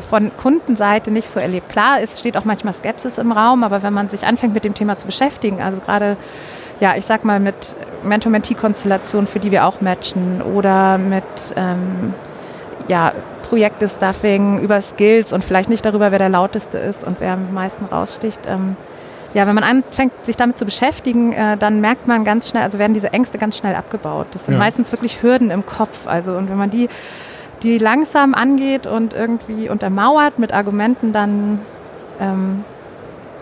von 0.00 0.30
Kundenseite 0.36 1.10
nicht 1.10 1.28
so 1.28 1.40
erlebt. 1.40 1.68
Klar, 1.68 2.00
es 2.02 2.20
steht 2.20 2.36
auch 2.36 2.44
manchmal 2.44 2.74
Skepsis 2.74 3.18
im 3.18 3.32
Raum, 3.32 3.64
aber 3.64 3.82
wenn 3.82 3.92
man 3.92 4.08
sich 4.08 4.26
anfängt 4.26 4.54
mit 4.54 4.64
dem 4.64 4.74
Thema 4.74 4.98
zu 4.98 5.06
beschäftigen, 5.06 5.60
also 5.60 5.78
gerade 5.78 6.16
ja, 6.80 6.96
ich 6.96 7.06
sag 7.06 7.24
mal 7.24 7.40
mit 7.40 7.76
Mentor-Mentee-Konstellationen, 8.02 9.26
für 9.26 9.38
die 9.38 9.50
wir 9.50 9.66
auch 9.66 9.80
matchen 9.80 10.42
oder 10.42 10.98
mit 10.98 11.24
ähm, 11.56 12.14
ja, 12.88 13.12
Projekte, 13.42 13.88
Stuffing, 13.88 14.58
über 14.60 14.80
Skills 14.80 15.32
und 15.32 15.44
vielleicht 15.44 15.68
nicht 15.68 15.84
darüber, 15.84 16.10
wer 16.10 16.18
der 16.18 16.28
lauteste 16.28 16.78
ist 16.78 17.04
und 17.04 17.20
wer 17.20 17.34
am 17.34 17.54
meisten 17.54 17.84
raussticht. 17.84 18.40
Ähm, 18.46 18.76
ja, 19.34 19.46
wenn 19.46 19.54
man 19.54 19.64
anfängt, 19.64 20.12
sich 20.22 20.36
damit 20.36 20.58
zu 20.58 20.64
beschäftigen, 20.64 21.32
äh, 21.32 21.56
dann 21.56 21.80
merkt 21.80 22.06
man 22.06 22.24
ganz 22.24 22.48
schnell, 22.48 22.62
also 22.62 22.78
werden 22.78 22.94
diese 22.94 23.12
Ängste 23.12 23.38
ganz 23.38 23.56
schnell 23.56 23.74
abgebaut. 23.74 24.28
Das 24.32 24.44
sind 24.44 24.54
ja. 24.54 24.60
meistens 24.60 24.92
wirklich 24.92 25.22
Hürden 25.22 25.50
im 25.50 25.66
Kopf. 25.66 26.06
Also 26.06 26.32
und 26.32 26.48
wenn 26.48 26.56
man 26.56 26.70
die 26.70 26.88
die 27.64 27.78
langsam 27.78 28.34
angeht 28.34 28.86
und 28.86 29.14
irgendwie 29.14 29.68
untermauert 29.68 30.38
mit 30.38 30.52
Argumenten, 30.52 31.12
dann 31.12 31.60
ähm, 32.20 32.64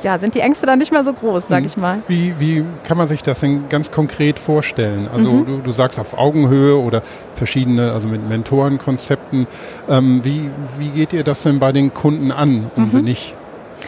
ja, 0.03 0.19
sind 0.19 0.35
die 0.35 0.41
Ängste 0.41 0.67
dann 0.67 0.79
nicht 0.79 0.93
mehr 0.93 1.05
so 1.05 1.13
groß, 1.13 1.49
sag 1.49 1.61
mhm. 1.61 1.67
ich 1.67 1.77
mal. 1.77 2.03
Wie, 2.09 2.35
wie 2.39 2.65
kann 2.85 2.97
man 2.97 3.09
sich 3.09 3.23
das 3.23 3.41
denn 3.41 3.69
ganz 3.69 3.91
konkret 3.91 4.39
vorstellen? 4.39 5.09
Also 5.13 5.31
mhm. 5.31 5.47
du, 5.47 5.59
du, 5.59 5.73
sagst 5.73 5.99
auf 5.99 6.17
Augenhöhe 6.17 6.77
oder 6.77 7.03
verschiedene, 7.35 7.93
also 7.93 8.09
mit 8.09 8.29
Mentorenkonzepten. 8.29 9.47
Ähm, 9.89 10.25
wie, 10.25 10.51
wie 10.79 10.89
geht 10.89 11.13
ihr 11.13 11.25
das 11.25 11.43
denn 11.43 11.59
bei 11.59 11.73
den 11.73 11.93
Kunden 11.93 12.33
an, 12.33 12.71
um 12.77 12.87
mhm. 12.87 12.91
sie 12.91 13.03
nicht 13.03 13.35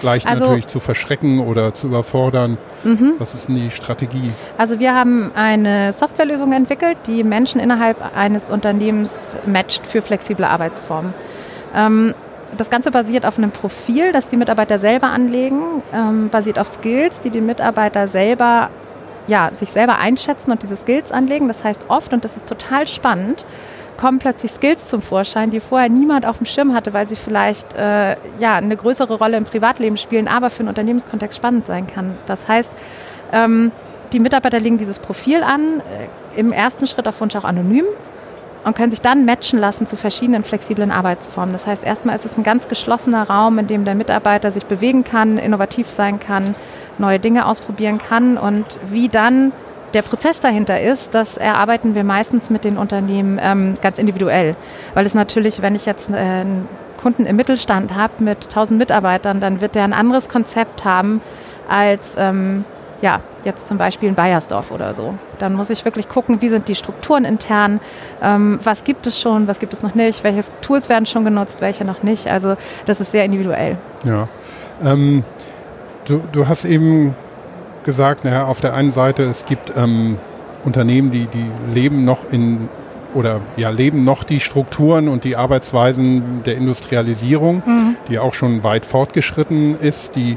leicht 0.04 0.26
also, 0.26 0.44
natürlich 0.44 0.66
zu 0.66 0.78
verschrecken 0.78 1.40
oder 1.40 1.74
zu 1.74 1.88
überfordern. 1.88 2.58
Mhm. 2.84 3.14
Was 3.18 3.34
ist 3.34 3.48
denn 3.48 3.56
die 3.56 3.70
Strategie? 3.70 4.30
Also 4.56 4.78
wir 4.78 4.94
haben 4.94 5.32
eine 5.34 5.92
Softwarelösung 5.92 6.52
entwickelt, 6.52 6.98
die 7.06 7.24
Menschen 7.24 7.60
innerhalb 7.60 7.96
eines 8.16 8.50
Unternehmens 8.50 9.36
matcht 9.46 9.86
für 9.86 10.02
flexible 10.02 10.44
Arbeitsformen. 10.44 11.12
Ähm, 11.74 12.14
das 12.56 12.70
Ganze 12.70 12.92
basiert 12.92 13.26
auf 13.26 13.38
einem 13.38 13.50
Profil, 13.50 14.12
das 14.12 14.28
die 14.28 14.36
Mitarbeiter 14.36 14.78
selber 14.78 15.08
anlegen, 15.08 15.82
ähm, 15.92 16.28
basiert 16.28 16.58
auf 16.60 16.68
Skills, 16.68 17.18
die 17.18 17.30
die 17.30 17.40
Mitarbeiter 17.40 18.06
selber 18.06 18.70
ja, 19.26 19.50
sich 19.52 19.70
selber 19.70 19.98
einschätzen 19.98 20.52
und 20.52 20.62
diese 20.62 20.76
Skills 20.76 21.12
anlegen. 21.12 21.48
Das 21.48 21.64
heißt 21.64 21.86
oft, 21.88 22.12
und 22.12 22.24
das 22.24 22.36
ist 22.36 22.46
total 22.46 22.86
spannend, 22.86 23.44
kommen 23.96 24.18
plötzlich 24.18 24.52
Skills 24.52 24.86
zum 24.86 25.00
Vorschein, 25.00 25.50
die 25.50 25.60
vorher 25.60 25.88
niemand 25.88 26.26
auf 26.26 26.38
dem 26.38 26.46
Schirm 26.46 26.74
hatte, 26.74 26.94
weil 26.94 27.08
sie 27.08 27.16
vielleicht 27.16 27.74
äh, 27.74 28.16
ja, 28.38 28.56
eine 28.56 28.76
größere 28.76 29.14
Rolle 29.14 29.36
im 29.36 29.44
Privatleben 29.44 29.96
spielen, 29.96 30.28
aber 30.28 30.50
für 30.50 30.60
einen 30.60 30.68
Unternehmenskontext 30.68 31.36
spannend 31.36 31.66
sein 31.66 31.86
kann. 31.86 32.16
Das 32.26 32.48
heißt, 32.48 32.70
ähm, 33.32 33.72
die 34.12 34.20
Mitarbeiter 34.20 34.60
legen 34.60 34.78
dieses 34.78 34.98
Profil 34.98 35.42
an, 35.42 35.80
äh, 35.80 36.40
im 36.40 36.52
ersten 36.52 36.86
Schritt 36.86 37.08
auf 37.08 37.20
Wunsch 37.20 37.36
auch 37.36 37.44
anonym 37.44 37.86
und 38.64 38.76
können 38.76 38.90
sich 38.90 39.02
dann 39.02 39.24
matchen 39.24 39.58
lassen 39.58 39.86
zu 39.86 39.96
verschiedenen 39.96 40.44
flexiblen 40.44 40.90
Arbeitsformen. 40.90 41.52
Das 41.52 41.66
heißt, 41.66 41.84
erstmal 41.84 42.16
ist 42.16 42.24
es 42.24 42.36
ein 42.36 42.42
ganz 42.42 42.68
geschlossener 42.68 43.28
Raum, 43.28 43.58
in 43.58 43.66
dem 43.66 43.84
der 43.84 43.94
Mitarbeiter 43.94 44.50
sich 44.50 44.66
bewegen 44.66 45.04
kann, 45.04 45.38
innovativ 45.38 45.90
sein 45.90 46.18
kann, 46.18 46.54
neue 46.98 47.18
Dinge 47.18 47.46
ausprobieren 47.46 47.98
kann 47.98 48.38
und 48.38 48.64
wie 48.90 49.08
dann 49.08 49.52
der 49.94 50.02
Prozess 50.02 50.40
dahinter 50.40 50.80
ist, 50.80 51.14
das 51.14 51.36
erarbeiten 51.36 51.94
wir 51.94 52.04
meistens 52.04 52.50
mit 52.50 52.64
den 52.64 52.76
Unternehmen 52.76 53.38
ähm, 53.42 53.74
ganz 53.80 53.98
individuell. 53.98 54.56
Weil 54.94 55.06
es 55.06 55.14
natürlich, 55.14 55.62
wenn 55.62 55.74
ich 55.74 55.86
jetzt 55.86 56.10
äh, 56.10 56.14
einen 56.14 56.68
Kunden 57.00 57.26
im 57.26 57.36
Mittelstand 57.36 57.94
habe 57.94 58.22
mit 58.22 58.44
1000 58.44 58.78
Mitarbeitern, 58.78 59.40
dann 59.40 59.60
wird 59.60 59.74
der 59.74 59.84
ein 59.84 59.92
anderes 59.92 60.28
Konzept 60.28 60.84
haben 60.84 61.20
als 61.68 62.14
ähm, 62.18 62.64
ja, 63.02 63.20
jetzt 63.44 63.68
zum 63.68 63.76
Beispiel 63.76 64.08
in 64.08 64.14
Bayersdorf 64.14 64.70
oder 64.70 64.94
so. 64.94 65.14
Dann 65.38 65.54
muss 65.54 65.68
ich 65.68 65.84
wirklich 65.84 66.08
gucken, 66.08 66.40
wie 66.40 66.48
sind 66.48 66.68
die 66.68 66.74
Strukturen 66.74 67.24
intern, 67.24 67.80
ähm, 68.22 68.58
was 68.64 68.84
gibt 68.84 69.06
es 69.06 69.20
schon, 69.20 69.46
was 69.46 69.58
gibt 69.58 69.74
es 69.74 69.82
noch 69.82 69.94
nicht, 69.94 70.24
welche 70.24 70.40
Tools 70.62 70.88
werden 70.88 71.04
schon 71.04 71.24
genutzt, 71.24 71.60
welche 71.60 71.84
noch 71.84 72.02
nicht. 72.02 72.28
Also 72.28 72.56
das 72.86 73.00
ist 73.00 73.12
sehr 73.12 73.24
individuell. 73.24 73.76
Ja. 74.04 74.28
Ähm, 74.82 75.24
du, 76.06 76.22
du 76.32 76.48
hast 76.48 76.64
eben 76.64 77.14
gesagt, 77.84 78.24
naja, 78.24 78.46
auf 78.46 78.60
der 78.60 78.74
einen 78.74 78.90
Seite, 78.90 79.24
es 79.24 79.44
gibt 79.46 79.72
ähm, 79.76 80.18
Unternehmen, 80.64 81.10
die, 81.10 81.26
die 81.26 81.50
leben 81.72 82.04
noch 82.04 82.30
in 82.30 82.68
oder 83.14 83.40
ja, 83.56 83.70
leben 83.70 84.02
noch 84.02 84.24
die 84.24 84.40
Strukturen 84.40 85.08
und 85.08 85.22
die 85.24 85.36
Arbeitsweisen 85.36 86.42
der 86.44 86.56
Industrialisierung, 86.56 87.62
mhm. 87.64 87.96
die 88.08 88.18
auch 88.18 88.34
schon 88.34 88.64
weit 88.64 88.84
fortgeschritten 88.84 89.78
ist, 89.78 90.16
die 90.16 90.36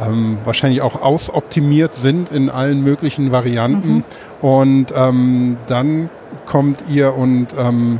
ähm, 0.00 0.38
wahrscheinlich 0.44 0.80
auch 0.80 1.00
ausoptimiert 1.00 1.94
sind 1.94 2.30
in 2.30 2.48
allen 2.50 2.82
möglichen 2.82 3.32
Varianten. 3.32 3.96
Mhm. 3.96 4.04
Und 4.40 4.86
ähm, 4.96 5.56
dann 5.66 6.08
kommt 6.46 6.84
ihr 6.88 7.14
und 7.14 7.48
ähm, 7.58 7.98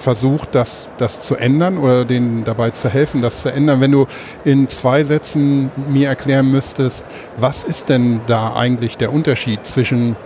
versucht, 0.00 0.54
das, 0.54 0.88
das 0.98 1.22
zu 1.22 1.36
ändern 1.36 1.78
oder 1.78 2.04
denen 2.04 2.44
dabei 2.44 2.70
zu 2.70 2.88
helfen, 2.88 3.22
das 3.22 3.42
zu 3.42 3.52
ändern. 3.52 3.80
Wenn 3.80 3.92
du 3.92 4.06
in 4.44 4.66
zwei 4.66 5.04
Sätzen 5.04 5.70
mir 5.88 6.08
erklären 6.08 6.50
müsstest, 6.50 7.04
was 7.36 7.64
ist 7.64 7.88
denn 7.88 8.20
da 8.26 8.54
eigentlich 8.54 8.96
der 8.96 9.12
Unterschied 9.12 9.66
zwischen 9.66 10.16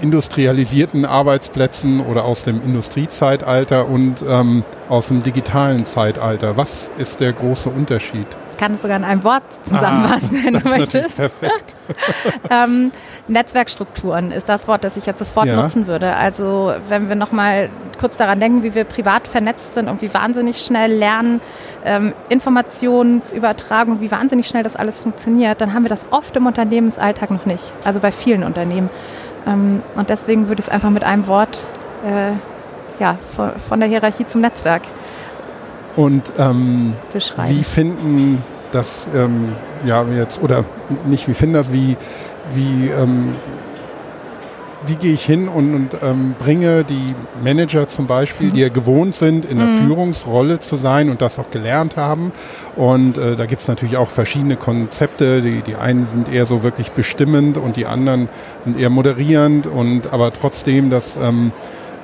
industrialisierten 0.00 1.04
Arbeitsplätzen 1.04 2.00
oder 2.00 2.24
aus 2.24 2.44
dem 2.44 2.62
Industriezeitalter 2.62 3.88
und 3.88 4.24
ähm, 4.26 4.64
aus 4.88 5.08
dem 5.08 5.22
digitalen 5.22 5.84
Zeitalter. 5.84 6.56
Was 6.56 6.90
ist 6.98 7.20
der 7.20 7.32
große 7.32 7.68
Unterschied? 7.68 8.26
Ich 8.50 8.56
kann 8.56 8.72
es 8.72 8.82
sogar 8.82 8.96
in 8.96 9.04
einem 9.04 9.24
Wort 9.24 9.42
zusammenfassen, 9.62 10.38
ah, 10.40 10.44
wenn 10.44 10.60
du 10.60 10.68
möchtest. 10.68 11.16
Perfekt. 11.16 11.76
ähm, 12.50 12.90
Netzwerkstrukturen 13.28 14.32
ist 14.32 14.48
das 14.48 14.66
Wort, 14.66 14.84
das 14.84 14.96
ich 14.96 15.06
jetzt 15.06 15.18
sofort 15.18 15.46
ja. 15.46 15.62
nutzen 15.62 15.86
würde. 15.86 16.14
Also 16.14 16.72
wenn 16.88 17.08
wir 17.08 17.16
nochmal 17.16 17.68
kurz 18.00 18.16
daran 18.16 18.40
denken, 18.40 18.62
wie 18.62 18.74
wir 18.74 18.84
privat 18.84 19.28
vernetzt 19.28 19.74
sind 19.74 19.88
und 19.88 20.02
wie 20.02 20.12
wahnsinnig 20.12 20.58
schnell 20.58 20.92
lernen, 20.92 21.40
ähm, 21.84 22.14
Informationsübertragung, 22.28 24.00
wie 24.00 24.10
wahnsinnig 24.10 24.48
schnell 24.48 24.62
das 24.62 24.76
alles 24.76 25.00
funktioniert, 25.00 25.60
dann 25.60 25.74
haben 25.74 25.84
wir 25.84 25.90
das 25.90 26.06
oft 26.10 26.36
im 26.36 26.46
Unternehmensalltag 26.46 27.30
noch 27.30 27.46
nicht. 27.46 27.72
Also 27.84 28.00
bei 28.00 28.12
vielen 28.12 28.44
Unternehmen. 28.44 28.90
Ähm, 29.48 29.82
und 29.96 30.10
deswegen 30.10 30.48
würde 30.48 30.60
ich 30.60 30.66
es 30.66 30.72
einfach 30.72 30.90
mit 30.90 31.02
einem 31.04 31.26
Wort 31.26 31.66
äh, 32.04 32.32
ja, 33.00 33.16
von 33.22 33.80
der 33.80 33.88
Hierarchie 33.88 34.26
zum 34.26 34.40
Netzwerk 34.42 34.82
und 35.98 36.32
ähm, 36.38 36.94
wie 37.48 37.64
finden 37.64 38.42
das 38.70 39.08
ähm, 39.14 39.56
ja 39.84 40.04
jetzt 40.04 40.40
oder 40.40 40.64
nicht 41.06 41.26
wie 41.26 41.34
finden 41.34 41.54
das 41.54 41.72
wie 41.72 41.96
wie 42.54 42.88
ähm, 42.88 43.32
wie 44.88 44.96
gehe 44.96 45.12
ich 45.12 45.24
hin 45.24 45.48
und, 45.48 45.74
und 45.74 45.96
ähm, 46.02 46.34
bringe 46.38 46.84
die 46.84 47.14
Manager 47.42 47.88
zum 47.88 48.06
Beispiel, 48.06 48.50
die 48.50 48.60
ja 48.60 48.68
gewohnt 48.68 49.14
sind, 49.14 49.44
in 49.44 49.60
einer 49.60 49.70
mhm. 49.70 49.86
Führungsrolle 49.86 50.58
zu 50.58 50.76
sein 50.76 51.10
und 51.10 51.22
das 51.22 51.38
auch 51.38 51.50
gelernt 51.50 51.96
haben. 51.96 52.32
Und 52.76 53.18
äh, 53.18 53.36
da 53.36 53.46
gibt 53.46 53.62
es 53.62 53.68
natürlich 53.68 53.96
auch 53.96 54.08
verschiedene 54.08 54.56
Konzepte. 54.56 55.42
Die, 55.42 55.60
die 55.62 55.76
einen 55.76 56.06
sind 56.06 56.32
eher 56.32 56.46
so 56.46 56.62
wirklich 56.62 56.92
bestimmend 56.92 57.58
und 57.58 57.76
die 57.76 57.86
anderen 57.86 58.28
sind 58.64 58.78
eher 58.78 58.90
moderierend 58.90 59.66
und 59.66 60.12
aber 60.12 60.32
trotzdem 60.32 60.90
das 60.90 61.16
ähm, 61.16 61.52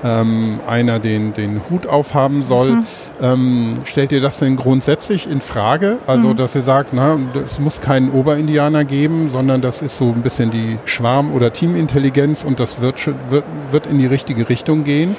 ähm, 0.05 0.61
einer 0.69 0.99
den, 0.99 1.33
den 1.33 1.63
Hut 1.71 1.87
aufhaben 1.87 2.43
soll. 2.43 2.73
Mhm. 2.73 2.87
Ähm, 3.23 3.75
stellt 3.87 4.13
ihr 4.13 4.21
das 4.21 4.39
denn 4.39 4.57
grundsätzlich 4.57 5.29
in 5.29 5.41
Frage? 5.41 5.97
Also, 6.07 6.29
mhm. 6.29 6.37
dass 6.37 6.55
ihr 6.55 6.63
sagt, 6.63 6.91
na, 6.93 7.19
es 7.45 7.59
muss 7.59 7.81
keinen 7.81 8.13
Oberindianer 8.13 8.85
geben, 8.85 9.29
sondern 9.29 9.63
das 9.63 9.81
ist 9.81 9.97
so 9.97 10.11
ein 10.11 10.21
bisschen 10.21 10.51
die 10.51 10.79
Schwarm- 10.85 11.33
oder 11.33 11.53
Teamintelligenz 11.53 12.45
und 12.45 12.61
das 12.61 12.83
wird, 12.83 13.07
wird, 13.31 13.45
wird 13.71 13.87
in 13.87 13.99
die 13.99 14.07
richtige 14.07 14.49
Richtung 14.49 14.85
gehen? 14.85 15.17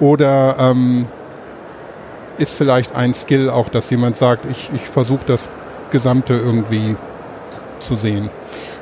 Oder 0.00 0.56
ähm, 0.58 1.06
ist 2.36 2.58
vielleicht 2.58 2.94
ein 2.94 3.14
Skill 3.14 3.48
auch, 3.48 3.70
dass 3.70 3.88
jemand 3.88 4.16
sagt, 4.16 4.44
ich, 4.44 4.70
ich 4.74 4.82
versuche 4.82 5.24
das 5.24 5.48
Gesamte 5.90 6.34
irgendwie 6.34 6.94
zu 7.78 7.96
sehen? 7.96 8.28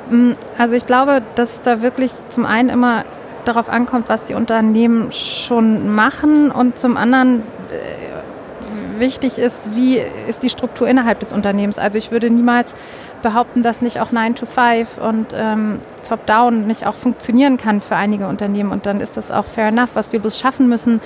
Mm, 0.09 0.31
also 0.57 0.75
ich 0.75 0.85
glaube, 0.85 1.21
dass 1.35 1.61
da 1.61 1.81
wirklich 1.81 2.11
zum 2.29 2.45
einen 2.45 2.67
immer 2.67 3.05
darauf 3.47 3.69
ankommt, 3.69 4.09
was 4.09 4.23
die 4.23 4.33
Unternehmen 4.33 5.11
schon 5.11 5.93
machen 5.93 6.51
und 6.51 6.77
zum 6.77 6.97
anderen 6.97 7.41
äh, 7.41 8.99
wichtig 8.99 9.37
ist, 9.37 9.75
wie 9.75 9.97
ist 10.27 10.43
die 10.43 10.49
Struktur 10.49 10.87
innerhalb 10.87 11.19
des 11.19 11.33
Unternehmens. 11.33 11.77
Also 11.79 11.97
ich 11.97 12.11
würde 12.11 12.29
niemals 12.29 12.75
behaupten, 13.21 13.63
dass 13.63 13.81
nicht 13.81 13.99
auch 13.99 14.11
9 14.11 14.35
to 14.35 14.45
5 14.45 14.97
und 14.97 15.27
ähm, 15.33 15.79
Top-Down 16.07 16.67
nicht 16.67 16.85
auch 16.85 16.93
funktionieren 16.93 17.57
kann 17.57 17.81
für 17.81 17.95
einige 17.95 18.27
Unternehmen 18.27 18.71
und 18.71 18.85
dann 18.85 19.01
ist 19.01 19.17
das 19.17 19.31
auch 19.31 19.45
fair 19.45 19.69
enough. 19.69 19.91
Was 19.95 20.11
wir 20.11 20.19
bloß 20.19 20.37
schaffen 20.37 20.69
müssen, 20.69 21.01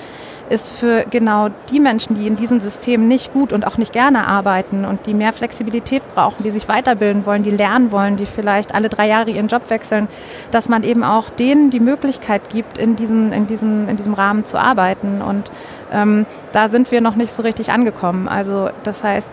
ist 0.50 0.68
für 0.68 1.06
genau 1.08 1.48
die 1.70 1.80
Menschen, 1.80 2.16
die 2.16 2.26
in 2.26 2.36
diesem 2.36 2.60
System 2.60 3.06
nicht 3.06 3.32
gut 3.32 3.52
und 3.52 3.66
auch 3.66 3.78
nicht 3.78 3.92
gerne 3.92 4.26
arbeiten 4.26 4.84
und 4.84 5.06
die 5.06 5.14
mehr 5.14 5.32
Flexibilität 5.32 6.02
brauchen, 6.14 6.42
die 6.42 6.50
sich 6.50 6.68
weiterbilden 6.68 7.24
wollen, 7.24 7.44
die 7.44 7.50
lernen 7.50 7.92
wollen, 7.92 8.16
die 8.16 8.26
vielleicht 8.26 8.74
alle 8.74 8.88
drei 8.88 9.06
Jahre 9.06 9.30
ihren 9.30 9.46
Job 9.46 9.70
wechseln, 9.70 10.08
dass 10.50 10.68
man 10.68 10.82
eben 10.82 11.04
auch 11.04 11.30
denen 11.30 11.70
die 11.70 11.80
Möglichkeit 11.80 12.50
gibt, 12.50 12.78
in, 12.78 12.96
diesen, 12.96 13.32
in, 13.32 13.46
diesem, 13.46 13.88
in 13.88 13.96
diesem 13.96 14.12
Rahmen 14.12 14.44
zu 14.44 14.58
arbeiten. 14.58 15.22
Und 15.22 15.50
ähm, 15.92 16.26
da 16.52 16.68
sind 16.68 16.90
wir 16.90 17.00
noch 17.00 17.14
nicht 17.14 17.32
so 17.32 17.42
richtig 17.42 17.70
angekommen. 17.70 18.28
Also 18.28 18.70
das 18.82 19.04
heißt, 19.04 19.30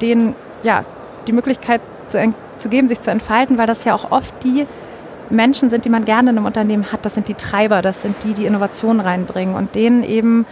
denen 0.00 0.34
ja, 0.62 0.82
die 1.26 1.32
Möglichkeit 1.32 1.82
zu, 2.06 2.34
zu 2.56 2.68
geben, 2.70 2.88
sich 2.88 3.02
zu 3.02 3.10
entfalten, 3.10 3.58
weil 3.58 3.66
das 3.66 3.84
ja 3.84 3.94
auch 3.94 4.10
oft 4.10 4.32
die 4.42 4.66
Menschen 5.30 5.70
sind, 5.70 5.84
die 5.84 5.88
man 5.88 6.04
gerne 6.04 6.30
in 6.30 6.36
einem 6.36 6.46
Unternehmen 6.46 6.92
hat, 6.92 7.04
das 7.04 7.14
sind 7.14 7.28
die 7.28 7.34
Treiber, 7.34 7.82
das 7.82 8.02
sind 8.02 8.16
die, 8.24 8.34
die 8.34 8.46
Innovationen 8.46 9.00
reinbringen 9.00 9.54
und 9.54 9.74
denen 9.74 10.04
eben 10.04 10.46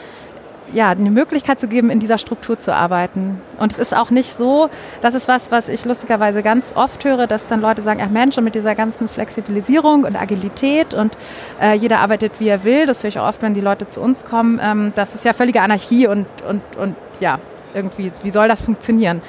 ja, 0.73 0.91
eine 0.91 1.11
Möglichkeit 1.11 1.61
zu 1.61 1.69
geben, 1.69 1.91
in 1.91 2.01
dieser 2.01 2.19
Struktur 2.19 2.59
zu 2.59 2.75
arbeiten. 2.75 3.41
Und 3.59 3.73
es 3.73 3.79
ist 3.79 3.97
auch 3.97 4.11
nicht 4.11 4.35
so, 4.35 4.71
das 5.01 5.15
ist 5.15 5.29
was, 5.29 5.51
was 5.51 5.69
ich 5.69 5.85
lustigerweise 5.85 6.43
ganz 6.43 6.73
oft 6.75 7.05
höre, 7.05 7.27
dass 7.27 7.47
dann 7.47 7.61
Leute 7.61 7.83
sagen, 7.83 8.01
ach 8.03 8.11
Mensch, 8.11 8.39
und 8.39 8.45
mit 8.45 8.55
dieser 8.55 8.75
ganzen 8.75 9.09
Flexibilisierung 9.09 10.05
und 10.05 10.21
Agilität 10.21 10.95
und 10.95 11.17
äh, 11.61 11.75
jeder 11.75 12.01
arbeitet, 12.01 12.33
wie 12.39 12.49
er 12.49 12.65
will, 12.65 12.87
das 12.87 13.03
höre 13.03 13.09
ich 13.09 13.19
auch 13.19 13.29
oft, 13.29 13.43
wenn 13.43 13.55
die 13.55 13.61
Leute 13.61 13.87
zu 13.89 14.01
uns 14.01 14.25
kommen, 14.25 14.61
ähm, 14.63 14.93
das 14.97 15.15
ist 15.15 15.25
ja 15.25 15.33
völlige 15.33 15.61
Anarchie 15.61 16.07
und, 16.07 16.27
und, 16.49 16.63
und 16.79 16.97
ja, 17.21 17.39
irgendwie, 17.75 18.11
wie 18.23 18.31
soll 18.31 18.49
das 18.49 18.63
funktionieren? 18.63 19.23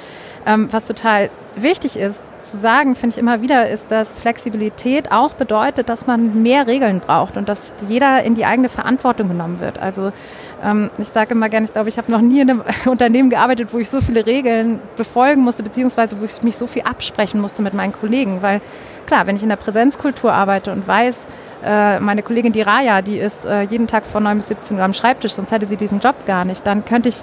Ähm, 0.46 0.68
was 0.70 0.84
total 0.84 1.30
wichtig 1.56 1.96
ist 1.96 2.28
zu 2.42 2.56
sagen, 2.56 2.94
finde 2.94 3.14
ich 3.14 3.18
immer 3.18 3.40
wieder, 3.40 3.68
ist, 3.68 3.90
dass 3.90 4.20
Flexibilität 4.20 5.12
auch 5.12 5.34
bedeutet, 5.34 5.88
dass 5.88 6.06
man 6.06 6.42
mehr 6.42 6.66
Regeln 6.66 7.00
braucht 7.00 7.36
und 7.36 7.48
dass 7.48 7.72
jeder 7.88 8.22
in 8.22 8.34
die 8.34 8.44
eigene 8.44 8.68
Verantwortung 8.68 9.28
genommen 9.28 9.60
wird. 9.60 9.78
Also 9.78 10.12
ähm, 10.62 10.90
ich 10.98 11.08
sage 11.08 11.34
immer 11.34 11.48
gerne, 11.48 11.66
ich 11.66 11.72
glaube, 11.72 11.88
ich 11.88 11.98
habe 11.98 12.10
noch 12.10 12.20
nie 12.20 12.40
in 12.40 12.50
einem 12.50 12.62
Unternehmen 12.86 13.30
gearbeitet, 13.30 13.68
wo 13.72 13.78
ich 13.78 13.88
so 13.88 14.00
viele 14.00 14.26
Regeln 14.26 14.80
befolgen 14.96 15.42
musste, 15.42 15.62
beziehungsweise 15.62 16.20
wo 16.20 16.24
ich 16.24 16.42
mich 16.42 16.56
so 16.56 16.66
viel 16.66 16.82
absprechen 16.82 17.40
musste 17.40 17.62
mit 17.62 17.74
meinen 17.74 17.92
Kollegen. 17.92 18.42
Weil 18.42 18.60
klar, 19.06 19.26
wenn 19.26 19.36
ich 19.36 19.42
in 19.42 19.48
der 19.48 19.56
Präsenzkultur 19.56 20.32
arbeite 20.32 20.72
und 20.72 20.86
weiß, 20.86 21.26
äh, 21.64 22.00
meine 22.00 22.22
Kollegin 22.22 22.52
die 22.52 22.62
Raya, 22.62 23.00
die 23.02 23.18
ist 23.18 23.44
äh, 23.44 23.62
jeden 23.62 23.86
Tag 23.86 24.04
von 24.04 24.22
9 24.22 24.36
bis 24.36 24.48
17 24.48 24.76
Uhr 24.76 24.82
am 24.82 24.94
Schreibtisch, 24.94 25.32
sonst 25.32 25.50
hätte 25.50 25.66
sie 25.66 25.76
diesen 25.76 26.00
Job 26.00 26.14
gar 26.26 26.44
nicht, 26.44 26.66
dann 26.66 26.84
könnte 26.84 27.08
ich 27.08 27.22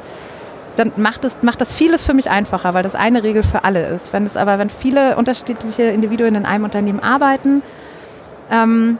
dann 0.75 0.91
macht, 0.95 1.25
es, 1.25 1.37
macht 1.41 1.61
das 1.61 1.73
vieles 1.73 2.05
für 2.05 2.13
mich 2.13 2.29
einfacher, 2.29 2.73
weil 2.73 2.83
das 2.83 2.95
eine 2.95 3.23
Regel 3.23 3.43
für 3.43 3.63
alle 3.63 3.85
ist. 3.87 4.13
Wenn 4.13 4.25
es 4.25 4.37
aber, 4.37 4.59
wenn 4.59 4.69
viele 4.69 5.17
unterschiedliche 5.17 5.83
Individuen 5.83 6.35
in 6.35 6.45
einem 6.45 6.63
Unternehmen 6.63 6.99
arbeiten, 6.99 7.61
ähm, 8.49 8.97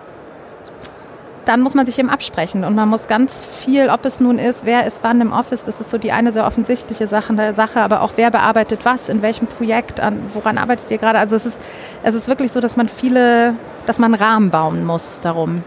dann 1.46 1.62
muss 1.62 1.74
man 1.74 1.86
sich 1.86 1.98
eben 1.98 2.10
absprechen 2.10 2.64
und 2.64 2.76
man 2.76 2.88
muss 2.88 3.08
ganz 3.08 3.44
viel, 3.46 3.90
ob 3.90 4.06
es 4.06 4.20
nun 4.20 4.38
ist, 4.38 4.66
wer 4.66 4.86
ist 4.86 5.04
wann 5.04 5.22
im 5.22 5.32
Office, 5.32 5.64
das 5.64 5.82
ist 5.82 5.90
so 5.90 5.98
die 5.98 6.12
eine 6.12 6.32
sehr 6.32 6.46
offensichtliche 6.46 7.08
Sache, 7.08 7.54
Sache 7.56 7.82
aber 7.82 8.02
auch 8.02 8.14
wer 8.16 8.30
bearbeitet 8.32 8.82
was, 8.84 9.10
in 9.10 9.22
welchem 9.22 9.48
Projekt, 9.48 10.00
an, 10.00 10.20
woran 10.34 10.58
arbeitet 10.58 10.92
ihr 10.92 10.98
gerade. 10.98 11.20
Also 11.20 11.36
es 11.36 11.46
ist, 11.46 11.66
es 12.04 12.14
ist 12.14 12.28
wirklich 12.28 12.52
so, 12.52 12.60
dass 12.60 12.78
man 12.78 12.88
viele, 12.90 13.56
dass 13.86 13.98
man 13.98 14.14
Rahmen 14.14 14.52
bauen 14.52 14.86
muss 14.86 15.20
darum. 15.22 15.64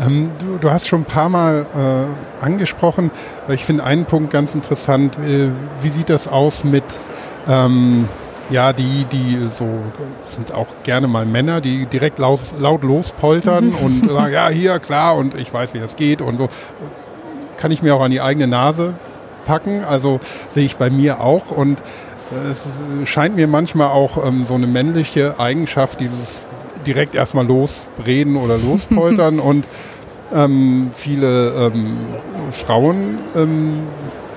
Ähm, 0.00 0.30
du, 0.38 0.58
du, 0.58 0.70
hast 0.70 0.86
schon 0.86 1.02
ein 1.02 1.06
paar 1.06 1.28
Mal 1.28 1.66
äh, 1.74 2.44
angesprochen, 2.44 3.10
ich 3.48 3.64
finde 3.64 3.84
einen 3.84 4.04
Punkt 4.04 4.32
ganz 4.32 4.54
interessant. 4.54 5.18
Äh, 5.18 5.50
wie 5.82 5.88
sieht 5.88 6.08
das 6.08 6.28
aus 6.28 6.62
mit, 6.64 6.84
ähm, 7.48 8.08
ja, 8.50 8.72
die, 8.72 9.04
die 9.10 9.48
so 9.50 9.68
sind 10.22 10.52
auch 10.52 10.68
gerne 10.84 11.08
mal 11.08 11.26
Männer, 11.26 11.60
die 11.60 11.86
direkt 11.86 12.18
laut, 12.18 12.40
laut 12.58 12.84
lospoltern 12.84 13.72
und 13.82 14.08
sagen, 14.10 14.32
ja, 14.32 14.48
hier, 14.48 14.78
klar, 14.78 15.16
und 15.16 15.34
ich 15.34 15.52
weiß, 15.52 15.74
wie 15.74 15.80
das 15.80 15.96
geht 15.96 16.22
und 16.22 16.36
so. 16.36 16.48
Kann 17.56 17.72
ich 17.72 17.82
mir 17.82 17.96
auch 17.96 18.02
an 18.02 18.12
die 18.12 18.20
eigene 18.20 18.46
Nase 18.46 18.94
packen, 19.44 19.82
also 19.82 20.20
sehe 20.48 20.64
ich 20.64 20.76
bei 20.76 20.90
mir 20.90 21.20
auch 21.20 21.50
und 21.50 21.82
es 22.52 22.66
scheint 23.04 23.36
mir 23.36 23.48
manchmal 23.48 23.88
auch 23.88 24.24
ähm, 24.24 24.44
so 24.44 24.54
eine 24.54 24.66
männliche 24.66 25.40
Eigenschaft, 25.40 26.00
dieses 26.00 26.46
direkt 26.88 27.14
erstmal 27.14 27.46
losreden 27.46 28.36
oder 28.36 28.56
lospoltern 28.56 29.38
und 29.50 29.66
ähm, 30.34 30.90
viele 30.94 31.70
ähm, 31.72 31.96
Frauen 32.50 33.18
ähm, 33.36 33.82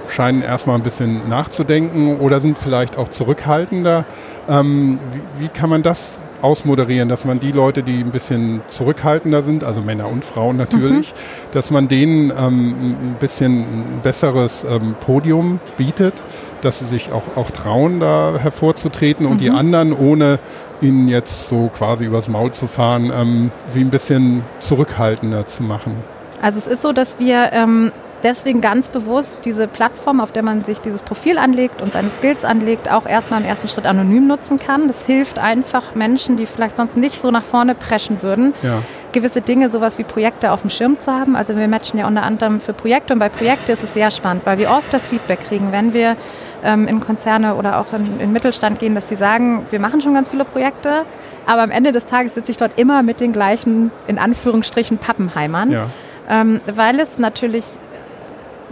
scheinen 0.10 0.42
erstmal 0.42 0.76
ein 0.76 0.84
bisschen 0.84 1.28
nachzudenken 1.30 2.20
oder 2.20 2.40
sind 2.40 2.60
vielleicht 2.60 2.98
auch 2.98 3.08
zurückhaltender. 3.08 4.06
Ähm, 4.50 5.00
wie, 5.14 5.46
wie, 5.46 5.48
kann 5.48 5.70
man 5.70 5.82
das 5.82 6.20
ausmoderieren, 6.42 7.08
dass 7.08 7.24
man 7.24 7.40
die 7.40 7.52
Leute, 7.52 7.84
die 7.84 8.00
ein 8.00 8.12
bisschen 8.12 8.62
zurückhaltender 8.68 9.44
sind, 9.44 9.64
also 9.64 9.82
Männer 9.82 10.10
und 10.10 10.26
Frauen 10.26 10.58
natürlich, 10.58 11.12
mhm. 11.12 11.52
dass 11.54 11.72
man 11.72 11.88
denen 11.88 12.32
ähm, 12.32 12.96
ein 13.12 13.16
bisschen 13.20 13.62
ein 13.62 14.00
besseres 14.02 14.66
ähm, 14.66 14.96
Podium 15.00 15.60
bietet, 15.78 16.16
dass 16.62 16.80
sie 16.80 16.86
sich 16.86 17.12
auch, 17.12 17.24
auch 17.36 17.52
trauen, 17.52 18.00
da 18.00 18.36
hervorzutreten 18.38 19.26
und 19.26 19.34
mhm. 19.34 19.38
die 19.38 19.50
anderen, 19.50 19.94
ohne 19.94 20.40
ihnen 20.82 21.08
jetzt 21.08 21.48
so 21.48 21.70
quasi 21.76 22.06
übers 22.06 22.28
Maul 22.28 22.52
zu 22.52 22.68
fahren, 22.68 23.12
ähm, 23.16 23.52
sie 23.68 23.82
ein 23.82 23.90
bisschen 23.90 24.44
zurückhaltender 24.60 25.46
zu 25.46 25.64
machen. 25.64 25.96
Also 26.42 26.58
es 26.58 26.68
ist 26.68 26.82
so, 26.82 26.92
dass 26.92 27.20
wir 27.20 27.54
ähm, 27.54 27.92
deswegen 28.24 28.62
ganz 28.62 28.90
bewusst 28.90 29.40
diese 29.46 29.68
Plattform, 29.68 30.20
auf 30.20 30.32
der 30.32 30.44
man 30.44 30.64
sich 30.64 30.80
dieses 30.80 31.02
Profil 31.02 31.38
anlegt 31.38 31.82
und 31.82 31.92
seine 31.92 32.10
Skills 32.10 32.44
anlegt, 32.44 32.92
auch 32.92 33.06
erstmal 33.06 33.42
im 33.42 33.48
ersten 33.48 33.68
Schritt 33.68 33.86
anonym 33.86 34.28
nutzen 34.28 34.60
kann. 34.60 34.88
Das 34.88 35.06
hilft 35.06 35.40
einfach 35.40 35.96
Menschen, 35.96 36.38
die 36.38 36.46
vielleicht 36.46 36.78
sonst 36.78 36.98
nicht 36.98 37.22
so 37.22 37.32
nach 37.32 37.44
vorne 37.44 37.76
preschen 37.76 38.22
würden, 38.22 38.54
ja. 38.64 38.80
gewisse 39.12 39.42
Dinge, 39.42 39.70
sowas 39.70 39.98
wie 39.98 40.04
Projekte 40.04 40.52
auf 40.52 40.62
dem 40.62 40.70
Schirm 40.70 41.00
zu 41.00 41.12
haben. 41.12 41.36
Also 41.36 41.56
wir 41.56 41.68
matchen 41.68 42.00
ja 42.00 42.08
unter 42.08 42.24
anderem 42.24 42.60
für 42.60 42.74
Projekte 42.74 43.14
und 43.14 43.20
bei 43.20 43.30
Projekten 43.30 43.72
ist 43.72 43.84
es 43.84 43.94
sehr 43.94 44.12
spannend, 44.12 44.46
weil 44.46 44.58
wir 44.58 44.72
oft 44.72 44.92
das 44.94 45.08
Feedback 45.08 45.42
kriegen, 45.42 45.72
wenn 45.72 45.94
wir 45.94 46.16
ähm, 46.64 46.88
in 46.88 47.00
Konzerne 47.00 47.56
oder 47.56 47.80
auch 47.80 47.94
in, 47.94 48.20
in 48.20 48.32
Mittelstand 48.32 48.80
gehen, 48.80 48.96
dass 48.96 49.10
sie 49.10 49.16
sagen, 49.16 49.66
wir 49.70 49.80
machen 49.80 50.02
schon 50.02 50.14
ganz 50.14 50.30
viele 50.30 50.46
Projekte, 50.46 51.06
aber 51.46 51.64
am 51.64 51.72
Ende 51.72 51.92
des 51.92 52.06
Tages 52.06 52.36
sitze 52.36 52.52
ich 52.52 52.58
dort 52.58 52.80
immer 52.80 53.04
mit 53.04 53.20
den 53.20 53.34
gleichen, 53.34 53.92
in 54.08 54.18
Anführungsstrichen, 54.18 54.98
Pappenheimern. 54.98 55.72
Ja. 55.72 55.88
Ähm, 56.30 56.62
weil 56.74 57.00
es 57.00 57.18
natürlich 57.18 57.66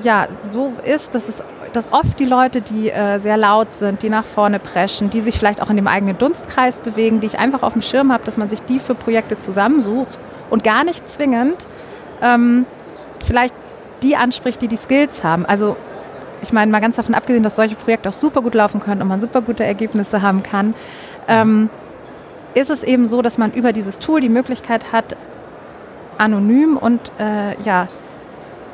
ja, 0.04 0.28
so 0.52 0.72
ist, 0.86 1.14
dass 1.14 1.28
es 1.28 1.44
dass 1.74 1.92
oft 1.92 2.20
die 2.20 2.26
Leute, 2.26 2.62
die 2.62 2.90
äh, 2.90 3.20
sehr 3.20 3.38
laut 3.38 3.76
sind, 3.76 4.02
die 4.02 4.10
nach 4.10 4.24
vorne 4.26 4.60
preschen, 4.60 5.10
die 5.10 5.22
sich 5.22 5.38
vielleicht 5.38 5.62
auch 5.62 5.70
in 5.70 5.76
dem 5.76 5.88
eigenen 5.88 6.18
Dunstkreis 6.18 6.78
bewegen, 6.78 7.20
die 7.20 7.28
ich 7.28 7.38
einfach 7.38 7.62
auf 7.64 7.74
dem 7.74 7.82
Schirm 7.82 8.12
habe, 8.12 8.24
dass 8.24 8.38
man 8.38 8.50
sich 8.50 8.62
die 8.64 8.80
für 8.80 8.96
Projekte 8.96 9.40
zusammensucht 9.40 10.18
und 10.50 10.64
gar 10.64 10.84
nicht 10.84 11.08
zwingend 11.10 11.68
ähm, 12.22 12.66
vielleicht 13.24 13.54
die 14.02 14.16
anspricht, 14.16 14.62
die 14.62 14.68
die 14.68 14.78
Skills 14.78 15.24
haben. 15.24 15.46
Also 15.46 15.76
ich 16.42 16.54
meine, 16.54 16.72
mal 16.72 16.80
ganz 16.80 16.96
davon 16.96 17.16
abgesehen, 17.16 17.44
dass 17.44 17.56
solche 17.56 17.76
Projekte 17.76 18.10
auch 18.10 18.14
super 18.14 18.42
gut 18.42 18.56
laufen 18.56 18.80
können 18.80 19.02
und 19.02 19.08
man 19.08 19.22
super 19.22 19.42
gute 19.42 19.64
Ergebnisse 19.64 20.22
haben 20.22 20.44
kann, 20.44 20.74
ähm, 21.28 21.70
ist 22.54 22.70
es 22.70 22.84
eben 22.84 23.08
so, 23.08 23.22
dass 23.22 23.38
man 23.38 23.52
über 23.54 23.74
dieses 23.74 24.00
Tool 24.00 24.22
die 24.22 24.30
Möglichkeit 24.30 24.92
hat, 24.92 25.16
anonym 26.18 26.78
und 26.78 27.00
äh, 27.20 27.60
ja, 27.62 27.88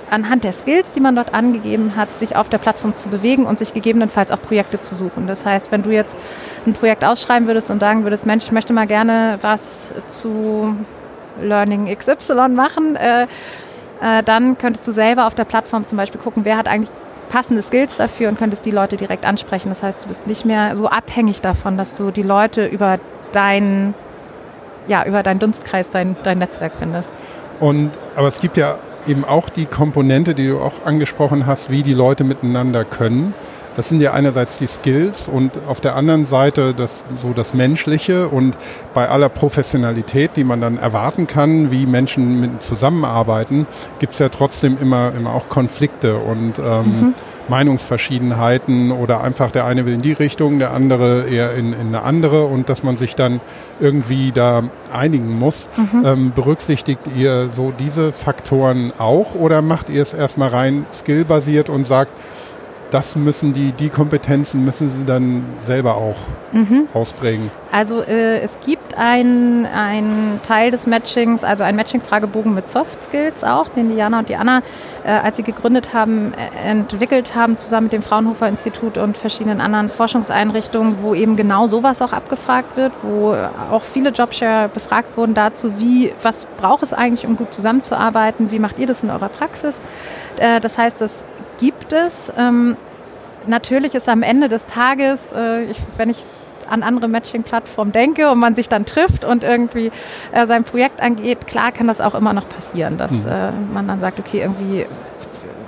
anhand 0.10 0.44
der 0.44 0.52
Skills, 0.52 0.92
die 0.92 1.00
man 1.00 1.16
dort 1.16 1.34
angegeben 1.34 1.96
hat, 1.96 2.18
sich 2.18 2.36
auf 2.36 2.50
der 2.50 2.58
Plattform 2.58 2.96
zu 2.96 3.10
bewegen 3.10 3.46
und 3.46 3.58
sich 3.58 3.74
gegebenenfalls 3.74 4.32
auch 4.32 4.42
Projekte 4.42 4.82
zu 4.82 4.96
suchen. 4.96 5.28
Das 5.28 5.46
heißt, 5.46 5.72
wenn 5.72 5.84
du 5.84 5.92
jetzt 5.92 6.16
ein 6.66 6.74
Projekt 6.74 7.04
ausschreiben 7.04 7.48
würdest 7.48 7.72
und 7.72 7.80
sagen 7.80 8.04
würdest, 8.04 8.26
Mensch, 8.26 8.46
ich 8.46 8.52
möchte 8.52 8.74
mal 8.74 8.88
gerne 8.88 9.40
was 9.42 9.94
zu 10.08 10.76
Learning 11.42 11.96
XY 11.96 12.50
machen, 12.50 12.96
äh, 12.96 13.24
äh, 14.02 14.24
dann 14.24 14.58
könntest 14.58 14.88
du 14.88 14.92
selber 14.92 15.28
auf 15.28 15.36
der 15.36 15.46
Plattform 15.46 15.88
zum 15.88 15.98
Beispiel 15.98 16.22
gucken, 16.22 16.46
wer 16.46 16.58
hat 16.58 16.68
eigentlich 16.68 16.92
passende 17.30 17.62
Skills 17.62 17.98
dafür 17.98 18.30
und 18.30 18.38
könntest 18.38 18.66
die 18.66 18.72
Leute 18.72 18.98
direkt 18.98 19.26
ansprechen. 19.26 19.70
Das 19.70 19.84
heißt, 19.84 20.04
du 20.04 20.08
bist 20.08 20.28
nicht 20.28 20.46
mehr 20.46 20.76
so 20.76 20.88
abhängig 20.88 21.42
davon, 21.42 21.78
dass 21.78 21.94
du 21.94 22.12
die 22.12 22.22
Leute 22.22 22.66
über 22.66 23.00
dein, 23.32 23.94
ja, 24.88 25.06
über 25.06 25.24
deinen 25.24 25.40
Dunstkreis, 25.40 25.90
dein, 25.90 26.16
dein 26.24 26.38
Netzwerk 26.38 26.74
findest. 26.78 27.10
Und, 27.60 27.92
aber 28.16 28.28
es 28.28 28.40
gibt 28.40 28.58
ja 28.58 28.78
eben 29.08 29.26
auch 29.26 29.50
die 29.50 29.66
Komponente, 29.66 30.36
die 30.36 30.48
du 30.48 30.60
auch 30.60 30.86
angesprochen 30.86 31.46
hast, 31.46 31.70
wie 31.70 31.84
die 31.84 31.94
Leute 31.94 32.24
miteinander 32.24 32.84
können. 32.84 33.34
Das 33.76 33.90
sind 33.90 34.02
ja 34.02 34.14
einerseits 34.14 34.58
die 34.58 34.68
Skills 34.68 35.28
und 35.28 35.52
auf 35.68 35.82
der 35.82 35.96
anderen 35.96 36.26
Seite 36.26 36.74
das, 36.74 37.06
so 37.22 37.34
das 37.34 37.54
Menschliche 37.54 38.30
und 38.30 38.58
bei 38.94 39.10
aller 39.10 39.30
Professionalität, 39.30 40.32
die 40.36 40.44
man 40.44 40.62
dann 40.62 40.78
erwarten 40.78 41.28
kann, 41.28 41.72
wie 41.72 41.86
Menschen 41.86 42.40
mit 42.40 42.64
zusammenarbeiten, 42.64 43.68
gibt 44.00 44.14
es 44.14 44.20
ja 44.20 44.30
trotzdem 44.30 44.78
immer, 44.82 45.12
immer 45.16 45.34
auch 45.34 45.50
Konflikte 45.50 46.16
und 46.18 46.60
ähm, 46.60 46.86
mhm. 46.86 47.14
Meinungsverschiedenheiten 47.48 48.92
oder 48.92 49.24
einfach 49.24 49.52
der 49.52 49.66
eine 49.66 49.86
will 49.86 49.94
in 49.94 50.02
die 50.02 50.14
Richtung, 50.14 50.60
der 50.60 50.72
andere 50.72 51.28
eher 51.30 51.54
in, 51.54 51.74
in 51.74 51.88
eine 51.88 52.04
andere 52.04 52.46
und 52.46 52.70
dass 52.70 52.84
man 52.84 52.98
sich 52.98 53.16
dann 53.16 53.40
irgendwie 53.80 54.32
da 54.32 54.64
einigen 54.92 55.38
muss. 55.38 55.70
Mhm. 55.78 56.06
Ähm, 56.06 56.32
berücksichtigt 56.34 57.02
ihr 57.16 57.50
so 57.50 57.72
diese 57.78 58.12
Faktoren 58.12 58.94
auch 58.98 59.36
oder 59.36 59.62
macht 59.62 59.90
ihr 59.90 60.02
es 60.02 60.14
erstmal 60.14 60.50
rein 60.50 60.86
skillbasiert 60.92 61.70
und 61.70 61.84
sagt, 61.84 62.12
das 62.92 63.16
müssen 63.16 63.54
die, 63.54 63.72
die 63.72 63.90
Kompetenzen 63.90 64.64
müssen 64.64 64.90
sie 64.90 65.06
dann 65.06 65.44
selber 65.58 65.96
auch 65.96 66.18
mhm. 66.52 66.88
ausprägen. 66.94 67.52
Also 67.72 68.02
äh, 68.02 68.40
es 68.40 68.58
gibt 68.66 68.98
einen 68.98 70.40
Teil 70.44 70.72
des 70.72 70.88
Matchings, 70.88 71.44
also 71.44 71.64
einen 71.64 71.76
Matching-Fragebogen 71.76 72.54
mit 72.54 72.70
Soft 72.70 73.04
Skills 73.04 73.44
auch, 73.44 73.70
den 73.70 73.90
Diana 73.90 74.20
und 74.20 74.30
die 74.30 74.38
Anna, 74.38 74.62
äh, 75.04 75.10
als 75.10 75.38
sie 75.38 75.44
gegründet 75.44 75.94
haben, 75.94 76.34
äh, 76.34 76.70
entwickelt 76.70 77.36
haben, 77.36 77.58
zusammen 77.58 77.86
mit 77.86 77.94
dem 77.94 78.04
Fraunhofer 78.04 78.48
Institut 78.48 78.98
und 78.98 79.18
verschiedenen 79.18 79.60
anderen 79.60 79.90
Forschungseinrichtungen, 79.90 80.98
wo 81.02 81.14
eben 81.14 81.36
genau 81.36 81.68
sowas 81.68 82.02
auch 82.02 82.14
abgefragt 82.14 82.78
wird, 82.78 82.94
wo 83.02 83.36
auch 83.72 83.84
viele 83.84 84.12
Jobshare 84.12 84.70
befragt 84.70 85.18
wurden 85.18 85.34
dazu, 85.34 85.78
wie, 85.78 86.14
was 86.22 86.48
braucht 86.58 86.84
es 86.84 86.94
eigentlich, 86.94 87.26
um 87.26 87.36
gut 87.36 87.54
zusammenzuarbeiten, 87.54 88.52
wie 88.52 88.60
macht 88.60 88.80
ihr 88.80 88.88
das 88.88 89.04
in 89.04 89.10
eurer 89.10 89.30
Praxis? 89.30 89.82
Äh, 90.38 90.60
das 90.60 90.78
heißt, 90.78 91.02
das 91.02 91.26
gibt 91.58 91.94
es. 91.94 92.32
Ähm, 92.38 92.78
natürlich 93.48 93.96
ist 93.96 94.10
am 94.10 94.24
Ende 94.24 94.50
des 94.50 94.66
Tages, 94.66 95.32
äh, 95.34 95.64
ich, 95.66 95.78
wenn 95.98 96.10
ich 96.10 96.18
an 96.70 96.84
andere 96.84 97.08
Matching-Plattformen 97.08 97.92
denke 97.92 98.32
und 98.32 98.40
man 98.40 98.56
sich 98.56 98.70
dann 98.70 98.86
trifft 98.86 99.24
und 99.24 99.44
irgendwie 99.44 99.92
äh, 100.32 100.48
sein 100.48 100.64
Projekt 100.64 101.02
angeht, 101.02 101.48
klar 101.48 101.72
kann 101.72 101.88
das 101.88 102.02
auch 102.02 102.16
immer 102.16 102.34
noch 102.34 102.50
passieren, 102.50 102.98
dass 102.98 103.12
mhm. 103.12 103.28
äh, 103.28 103.52
man 103.52 103.88
dann 103.88 104.00
sagt, 104.00 104.20
okay, 104.20 104.42
irgendwie 104.42 104.86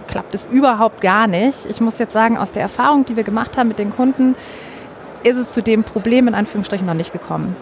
klappt 0.07 0.33
es 0.33 0.47
überhaupt 0.51 1.01
gar 1.01 1.27
nicht. 1.27 1.65
Ich 1.69 1.81
muss 1.81 1.99
jetzt 1.99 2.13
sagen, 2.13 2.37
aus 2.37 2.51
der 2.51 2.63
Erfahrung, 2.63 3.05
die 3.05 3.15
wir 3.15 3.23
gemacht 3.23 3.57
haben 3.57 3.67
mit 3.67 3.77
den 3.77 3.91
Kunden, 3.91 4.35
ist 5.23 5.37
es 5.37 5.49
zu 5.49 5.61
dem 5.61 5.83
Problem 5.83 6.27
in 6.27 6.33
Anführungsstrichen 6.33 6.87
noch 6.87 6.93
nicht 6.93 7.11
gekommen. 7.11 7.55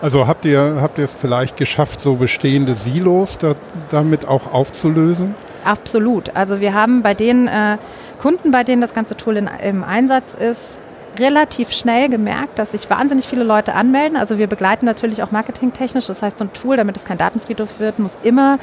Also 0.00 0.26
habt 0.26 0.44
ihr, 0.44 0.78
habt 0.80 0.98
ihr 0.98 1.04
es 1.04 1.14
vielleicht 1.14 1.56
geschafft, 1.56 2.00
so 2.00 2.16
bestehende 2.16 2.74
Silos 2.74 3.38
da, 3.38 3.54
damit 3.88 4.26
auch 4.26 4.52
aufzulösen? 4.52 5.34
Absolut. 5.68 6.34
Also 6.34 6.60
wir 6.60 6.72
haben 6.72 7.02
bei 7.02 7.12
den 7.12 7.46
äh, 7.46 7.76
Kunden, 8.18 8.50
bei 8.50 8.64
denen 8.64 8.80
das 8.80 8.94
ganze 8.94 9.18
Tool 9.18 9.36
in, 9.36 9.50
im 9.62 9.84
Einsatz 9.84 10.32
ist, 10.32 10.78
relativ 11.18 11.72
schnell 11.72 12.08
gemerkt, 12.08 12.58
dass 12.58 12.72
sich 12.72 12.88
wahnsinnig 12.88 13.26
viele 13.26 13.44
Leute 13.44 13.74
anmelden. 13.74 14.16
Also 14.16 14.38
wir 14.38 14.46
begleiten 14.46 14.86
natürlich 14.86 15.22
auch 15.22 15.30
marketingtechnisch. 15.30 16.06
Das 16.06 16.22
heißt, 16.22 16.38
so 16.38 16.44
ein 16.44 16.54
Tool, 16.54 16.78
damit 16.78 16.96
es 16.96 17.04
kein 17.04 17.18
Datenfriedhof 17.18 17.80
wird, 17.80 17.98
muss 17.98 18.18
immer 18.22 18.58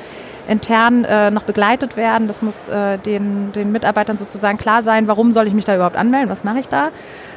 intern 0.48 1.06
äh, 1.06 1.30
noch 1.30 1.44
begleitet 1.44 1.96
werden. 1.96 2.28
Das 2.28 2.42
muss 2.42 2.70
äh, 2.70 2.98
den, 2.98 3.52
den 3.52 3.72
Mitarbeitern 3.72 4.18
sozusagen 4.18 4.58
klar 4.58 4.82
sein, 4.82 5.08
warum 5.08 5.32
soll 5.32 5.46
ich 5.46 5.54
mich 5.54 5.66
da 5.66 5.76
überhaupt 5.76 5.98
anmelden, 5.98 6.30
was 6.30 6.44
mache 6.44 6.58
ich 6.58 6.70
da. 6.70 6.90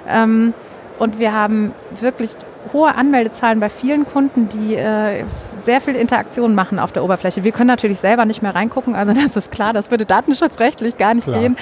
Ähm, 0.09 0.54
und 0.98 1.18
wir 1.18 1.35
haben 1.35 1.72
wirklich 2.00 2.31
hohe 2.72 2.94
Anmeldezahlen 2.94 3.61
bei 3.61 3.68
vielen 3.68 4.07
Kunden, 4.07 4.48
die 4.48 4.76
äh, 4.76 5.24
sehr 5.68 5.83
viel 5.83 5.96
Interaktion 5.96 6.54
machen 6.54 6.78
auf 6.78 6.92
der 6.92 7.04
Oberfläche. 7.04 7.44
Wir 7.44 7.52
können 7.52 7.66
natürlich 7.66 8.00
selber 8.00 8.24
nicht 8.24 8.40
mehr 8.40 8.54
reingucken, 8.54 8.96
also 8.96 9.12
das 9.12 9.37
ist 9.37 9.50
klar, 9.50 9.74
das 9.74 9.90
würde 9.90 10.07
datenschutzrechtlich 10.07 10.96
gar 10.96 11.12
nicht 11.12 11.24
klar. 11.24 11.38
gehen. 11.38 11.59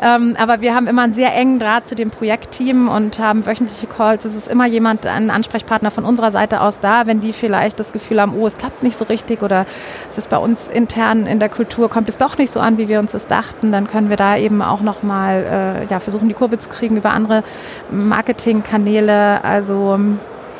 Ähm, 0.00 0.36
aber 0.38 0.60
wir 0.60 0.76
haben 0.76 0.86
immer 0.86 1.02
einen 1.02 1.14
sehr 1.14 1.34
engen 1.34 1.58
Draht 1.58 1.88
zu 1.88 1.96
dem 1.96 2.10
Projektteam 2.12 2.86
und 2.88 3.18
haben 3.18 3.46
wöchentliche 3.46 3.88
Calls. 3.88 4.24
Es 4.24 4.36
ist 4.36 4.46
immer 4.46 4.66
jemand, 4.66 5.06
ein 5.06 5.30
Ansprechpartner 5.30 5.90
von 5.90 6.04
unserer 6.04 6.30
Seite 6.30 6.60
aus 6.60 6.78
da, 6.78 7.08
wenn 7.08 7.20
die 7.20 7.32
vielleicht 7.32 7.80
das 7.80 7.90
Gefühl 7.90 8.20
haben, 8.20 8.32
oh, 8.38 8.46
es 8.46 8.56
klappt 8.56 8.84
nicht 8.84 8.96
so 8.96 9.04
richtig 9.06 9.42
oder 9.42 9.66
es 10.08 10.18
ist 10.18 10.30
bei 10.30 10.38
uns 10.38 10.68
intern 10.68 11.26
in 11.26 11.40
der 11.40 11.48
Kultur, 11.48 11.90
kommt 11.90 12.08
es 12.08 12.16
doch 12.16 12.38
nicht 12.38 12.52
so 12.52 12.60
an, 12.60 12.78
wie 12.78 12.86
wir 12.86 13.00
uns 13.00 13.10
das 13.10 13.26
dachten, 13.26 13.72
dann 13.72 13.88
können 13.88 14.08
wir 14.08 14.16
da 14.16 14.36
eben 14.36 14.62
auch 14.62 14.82
nochmal 14.82 15.82
äh, 15.82 15.90
ja, 15.90 15.98
versuchen, 15.98 16.28
die 16.28 16.34
Kurve 16.34 16.58
zu 16.58 16.68
kriegen 16.68 16.96
über 16.96 17.10
andere 17.10 17.42
Marketingkanäle. 17.90 19.42
Also 19.42 19.98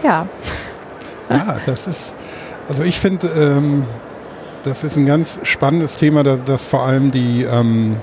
ja. 0.03 0.27
Ja, 1.31 1.59
das 1.67 1.87
ist, 1.87 2.15
also 2.69 2.85
ich 2.85 2.99
finde, 3.01 3.29
ähm, 3.29 3.85
das 4.63 4.85
ist 4.85 4.97
ein 4.97 5.07
ganz 5.07 5.41
spannendes 5.43 5.97
Thema, 5.97 6.23
dass, 6.23 6.45
dass 6.45 6.67
vor 6.67 6.85
allem 6.85 7.11
die 7.11 7.43
ähm, 7.43 7.97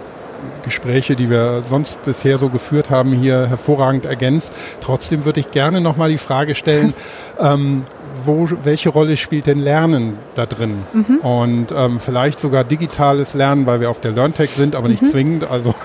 Gespräche, 0.64 1.16
die 1.16 1.30
wir 1.30 1.62
sonst 1.64 2.04
bisher 2.04 2.38
so 2.38 2.50
geführt 2.50 2.90
haben, 2.90 3.12
hier 3.12 3.48
hervorragend 3.48 4.06
ergänzt. 4.06 4.54
Trotzdem 4.82 5.26
würde 5.26 5.40
ich 5.40 5.52
gerne 5.52 5.82
nochmal 5.82 6.10
die 6.10 6.18
Frage 6.18 6.56
stellen, 6.56 6.94
ähm, 7.40 7.84
wo, 8.24 8.48
welche 8.64 8.90
Rolle 8.90 9.18
spielt 9.18 9.48
denn 9.48 9.60
Lernen 9.60 10.18
da 10.36 10.46
drin? 10.46 10.84
Mhm. 10.94 11.18
Und 11.18 11.68
ähm, 11.76 12.00
vielleicht 12.00 12.40
sogar 12.40 12.64
digitales 12.64 13.34
Lernen, 13.34 13.66
weil 13.66 13.82
wir 13.82 13.90
auf 13.90 14.00
der 14.00 14.12
LearnTech 14.12 14.50
sind, 14.50 14.76
aber 14.76 14.88
nicht 14.88 15.04
mhm. 15.04 15.08
zwingend. 15.08 15.52
Also 15.52 15.76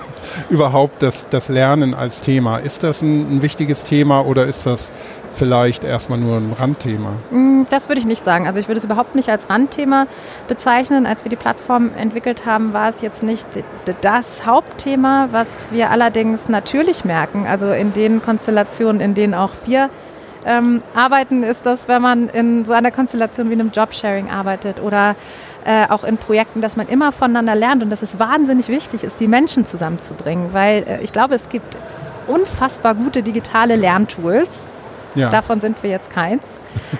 überhaupt 0.48 1.02
das, 1.02 1.28
das 1.28 1.48
Lernen 1.48 1.94
als 1.94 2.20
Thema? 2.20 2.58
Ist 2.58 2.82
das 2.82 3.02
ein, 3.02 3.36
ein 3.36 3.42
wichtiges 3.42 3.84
Thema 3.84 4.26
oder 4.26 4.44
ist 4.46 4.66
das 4.66 4.92
vielleicht 5.34 5.84
erstmal 5.84 6.18
nur 6.18 6.36
ein 6.36 6.52
Randthema? 6.58 7.12
Mm, 7.30 7.62
das 7.70 7.88
würde 7.88 8.00
ich 8.00 8.06
nicht 8.06 8.24
sagen. 8.24 8.46
Also 8.46 8.60
ich 8.60 8.68
würde 8.68 8.78
es 8.78 8.84
überhaupt 8.84 9.14
nicht 9.14 9.28
als 9.28 9.48
Randthema 9.48 10.06
bezeichnen. 10.48 11.06
Als 11.06 11.24
wir 11.24 11.30
die 11.30 11.36
Plattform 11.36 11.90
entwickelt 11.96 12.46
haben, 12.46 12.72
war 12.72 12.88
es 12.88 13.00
jetzt 13.00 13.22
nicht 13.22 13.46
das 14.00 14.46
Hauptthema, 14.46 15.28
was 15.32 15.66
wir 15.70 15.90
allerdings 15.90 16.48
natürlich 16.48 17.04
merken. 17.04 17.46
Also 17.46 17.72
in 17.72 17.92
den 17.92 18.22
Konstellationen, 18.22 19.00
in 19.00 19.14
denen 19.14 19.34
auch 19.34 19.52
wir 19.66 19.90
ähm, 20.46 20.82
arbeiten, 20.94 21.42
ist 21.42 21.66
das, 21.66 21.88
wenn 21.88 22.02
man 22.02 22.28
in 22.28 22.64
so 22.64 22.72
einer 22.72 22.90
Konstellation 22.90 23.50
wie 23.50 23.54
einem 23.54 23.70
Jobsharing 23.70 24.30
arbeitet 24.30 24.80
oder 24.80 25.16
äh, 25.64 25.86
auch 25.88 26.04
in 26.04 26.16
Projekten, 26.16 26.60
dass 26.60 26.76
man 26.76 26.88
immer 26.88 27.12
voneinander 27.12 27.54
lernt 27.54 27.82
und 27.82 27.90
dass 27.90 28.02
es 28.02 28.18
wahnsinnig 28.18 28.68
wichtig 28.68 29.04
ist, 29.04 29.20
die 29.20 29.26
Menschen 29.26 29.66
zusammenzubringen, 29.66 30.52
weil 30.52 30.84
äh, 30.86 31.02
ich 31.02 31.12
glaube, 31.12 31.34
es 31.34 31.48
gibt 31.48 31.76
unfassbar 32.26 32.94
gute 32.94 33.22
digitale 33.22 33.76
Lerntools. 33.76 34.68
Ja. 35.16 35.28
Davon 35.28 35.60
sind 35.60 35.82
wir 35.82 35.90
jetzt 35.90 36.08
keins. 36.08 36.42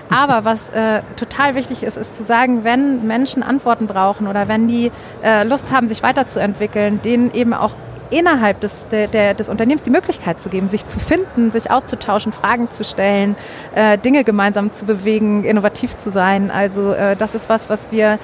Aber 0.09 0.43
was 0.43 0.69
äh, 0.71 1.01
total 1.15 1.55
wichtig 1.55 1.83
ist, 1.83 1.95
ist 1.95 2.13
zu 2.13 2.23
sagen, 2.23 2.65
wenn 2.65 3.07
Menschen 3.07 3.41
Antworten 3.41 3.87
brauchen 3.87 4.27
oder 4.27 4.49
wenn 4.49 4.67
die 4.67 4.91
äh, 5.23 5.43
Lust 5.45 5.71
haben, 5.71 5.87
sich 5.87 6.03
weiterzuentwickeln, 6.03 7.01
denen 7.01 7.33
eben 7.33 7.53
auch 7.53 7.73
innerhalb 8.11 8.59
des, 8.59 8.87
der, 8.87 9.07
der, 9.07 9.33
des 9.33 9.49
Unternehmens 9.49 9.83
die 9.83 9.89
Möglichkeit 9.89 10.41
zu 10.41 10.49
geben, 10.49 10.67
sich 10.69 10.85
zu 10.85 10.99
finden, 10.99 11.51
sich 11.51 11.71
auszutauschen, 11.71 12.33
Fragen 12.33 12.69
zu 12.69 12.83
stellen, 12.83 13.35
äh, 13.73 13.97
Dinge 13.97 14.23
gemeinsam 14.23 14.73
zu 14.73 14.85
bewegen, 14.85 15.43
innovativ 15.43 15.97
zu 15.97 16.09
sein. 16.09 16.51
Also 16.51 16.91
äh, 16.91 17.15
das 17.15 17.33
ist 17.33 17.49
was, 17.49 17.69
was 17.69 17.89
wir 17.91 18.19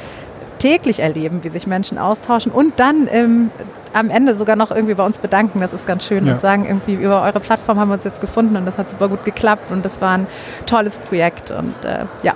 täglich 0.57 0.99
erleben, 0.99 1.43
wie 1.43 1.49
sich 1.49 1.67
Menschen 1.67 1.97
austauschen 1.97 2.51
und 2.51 2.79
dann 2.79 3.07
ähm, 3.11 3.51
am 3.93 4.09
Ende 4.09 4.35
sogar 4.35 4.55
noch 4.55 4.71
irgendwie 4.71 4.93
bei 4.93 5.05
uns 5.05 5.17
bedanken. 5.17 5.59
Das 5.59 5.73
ist 5.73 5.87
ganz 5.87 6.05
schön 6.05 6.25
ja. 6.25 6.33
und 6.33 6.41
sagen, 6.41 6.65
irgendwie 6.65 6.93
über 6.93 7.21
eure 7.23 7.39
Plattform 7.39 7.79
haben 7.79 7.89
wir 7.89 7.95
uns 7.95 8.03
jetzt 8.03 8.21
gefunden 8.21 8.55
und 8.55 8.65
das 8.65 8.77
hat 8.77 8.89
super 8.89 9.09
gut 9.09 9.25
geklappt 9.25 9.71
und 9.71 9.83
das 9.83 10.01
war 10.01 10.13
ein 10.13 10.27
tolles 10.65 10.97
Projekt 10.97 11.51
und 11.51 11.73
äh, 11.85 12.05
ja. 12.23 12.33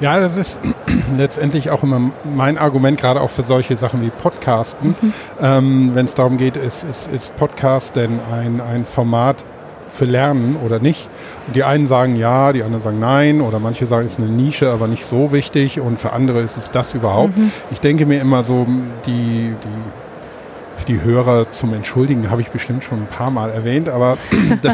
Ja, 0.00 0.18
das 0.20 0.36
ist 0.36 0.60
letztendlich 1.16 1.70
auch 1.70 1.82
immer 1.82 2.10
mein 2.24 2.58
Argument, 2.58 2.98
gerade 2.98 3.20
auch 3.20 3.30
für 3.30 3.42
solche 3.42 3.76
Sachen 3.76 4.02
wie 4.02 4.10
Podcasten. 4.10 4.96
Mhm. 5.00 5.12
Ähm, 5.40 5.90
Wenn 5.94 6.06
es 6.06 6.14
darum 6.14 6.38
geht, 6.38 6.56
ist, 6.56 6.84
ist, 6.84 7.10
ist 7.12 7.36
Podcast 7.36 7.96
denn 7.96 8.20
ein, 8.32 8.60
ein 8.60 8.84
Format 8.84 9.44
für 9.92 10.04
Lernen 10.04 10.56
oder 10.64 10.78
nicht? 10.78 11.08
Und 11.46 11.56
die 11.56 11.64
einen 11.64 11.86
sagen 11.86 12.16
ja, 12.16 12.52
die 12.52 12.62
anderen 12.62 12.82
sagen 12.82 13.00
nein 13.00 13.40
oder 13.40 13.58
manche 13.58 13.86
sagen, 13.86 14.06
es 14.06 14.12
ist 14.12 14.20
eine 14.20 14.30
Nische, 14.30 14.70
aber 14.70 14.88
nicht 14.88 15.04
so 15.04 15.32
wichtig 15.32 15.80
und 15.80 16.00
für 16.00 16.12
andere 16.12 16.40
ist 16.40 16.56
es 16.56 16.70
das 16.70 16.94
überhaupt. 16.94 17.36
Mhm. 17.36 17.52
Ich 17.70 17.80
denke 17.80 18.06
mir 18.06 18.20
immer 18.20 18.42
so, 18.42 18.66
die, 19.06 19.54
die 19.62 20.80
für 20.82 20.86
die 20.86 21.02
Hörer 21.02 21.50
zum 21.52 21.74
Entschuldigen 21.74 22.30
habe 22.30 22.40
ich 22.40 22.50
bestimmt 22.50 22.82
schon 22.82 23.02
ein 23.02 23.06
paar 23.06 23.30
Mal 23.30 23.50
erwähnt, 23.50 23.88
aber 23.88 24.16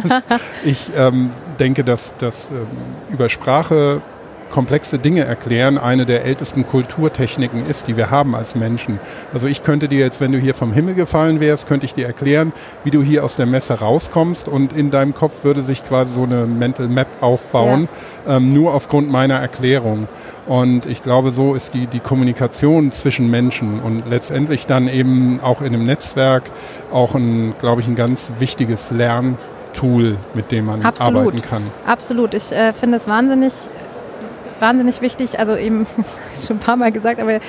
ich 0.65 0.91
ähm, 0.97 1.31
denke, 1.59 1.85
dass, 1.85 2.17
dass 2.17 2.51
ähm, 2.51 2.67
über 3.11 3.29
Sprache 3.29 4.01
komplexe 4.51 4.99
Dinge 4.99 5.25
erklären 5.25 5.79
eine 5.79 6.07
der 6.07 6.25
ältesten 6.25 6.67
Kulturtechniken 6.67 7.67
ist, 7.67 7.89
die 7.89 7.97
wir 7.97 8.11
haben 8.11 8.35
als 8.35 8.55
Menschen. 8.55 9.01
Also 9.33 9.47
ich 9.47 9.63
könnte 9.63 9.89
dir 9.89 10.01
jetzt, 10.01 10.21
wenn 10.21 10.33
du 10.33 10.39
hier 10.39 10.55
vom 10.55 10.73
Himmel 10.73 10.95
gefallen 10.95 11.41
wärst, 11.41 11.67
könnte 11.67 11.87
ich 11.87 11.95
dir 11.95 12.07
erklären, 12.07 12.53
wie 12.85 12.91
du 12.91 13.03
hier 13.03 13.25
aus 13.25 13.37
der 13.37 13.47
Messe 13.47 13.75
rauskommst 13.81 14.49
und 14.49 14.73
in 14.73 14.91
deinem 14.91 15.15
Kopf 15.15 15.45
würde 15.45 15.63
sich 15.63 15.85
quasi 15.85 16.15
so 16.15 16.25
eine 16.25 16.47
Mental 16.47 16.89
Map 16.89 17.09
aufbauen, 17.21 17.89
ja. 18.27 18.37
ähm, 18.37 18.49
nur 18.49 18.75
aufgrund 18.75 19.11
meiner 19.11 19.37
Erklärung. 19.37 20.09
Und 20.47 20.87
ich 20.87 21.03
glaube, 21.03 21.31
so 21.31 21.55
ist 21.55 21.75
die, 21.75 21.87
die 21.87 22.01
Kommunikation 22.01 22.91
zwischen 22.91 23.31
Menschen 23.31 23.81
und 23.81 24.09
letztendlich 24.09 24.67
dann 24.67 24.89
eben 24.89 25.41
auch 25.43 25.61
in 25.61 25.75
einem 25.75 25.85
Netzwerk 25.85 26.45
auch 26.91 27.15
ein, 27.15 27.55
glaube 27.59 27.83
ich, 27.83 27.87
ein 27.87 27.97
ganz 27.97 28.33
wichtiges 28.39 28.91
Lerntool, 28.91 30.17
mit 30.33 30.51
dem 30.51 30.65
man 30.65 30.83
Absolut. 30.83 31.21
arbeiten 31.21 31.43
kann. 31.43 31.63
Absolut. 31.87 32.33
Ich 32.33 32.51
äh, 32.51 32.73
finde 32.73 32.97
es 32.97 33.07
wahnsinnig 33.07 33.53
wahnsinnig 34.61 35.01
wichtig, 35.01 35.39
also 35.39 35.57
eben, 35.57 35.87
schon 36.47 36.57
ein 36.57 36.61
paar 36.61 36.77
Mal 36.77 36.93
gesagt, 36.93 37.21
aber 37.21 37.41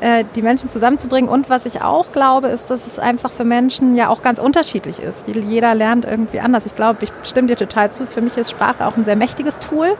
äh, 0.00 0.24
die 0.36 0.42
Menschen 0.42 0.70
zusammenzubringen. 0.70 1.28
Und 1.28 1.50
was 1.50 1.66
ich 1.66 1.82
auch 1.82 2.12
glaube, 2.12 2.48
ist, 2.48 2.70
dass 2.70 2.86
es 2.86 2.98
einfach 2.98 3.30
für 3.30 3.44
Menschen 3.44 3.96
ja 3.96 4.08
auch 4.08 4.22
ganz 4.22 4.38
unterschiedlich 4.38 5.00
ist. 5.00 5.26
Jeder 5.26 5.74
lernt 5.74 6.04
irgendwie 6.04 6.40
anders. 6.40 6.66
Ich 6.66 6.74
glaube, 6.74 6.98
ich 7.02 7.12
stimme 7.24 7.48
dir 7.48 7.56
total 7.56 7.92
zu. 7.92 8.06
Für 8.06 8.20
mich 8.20 8.36
ist 8.36 8.50
Sprache 8.50 8.86
auch 8.86 8.96
ein 8.96 9.04
sehr 9.04 9.16
mächtiges 9.16 9.58
Tool 9.58 9.96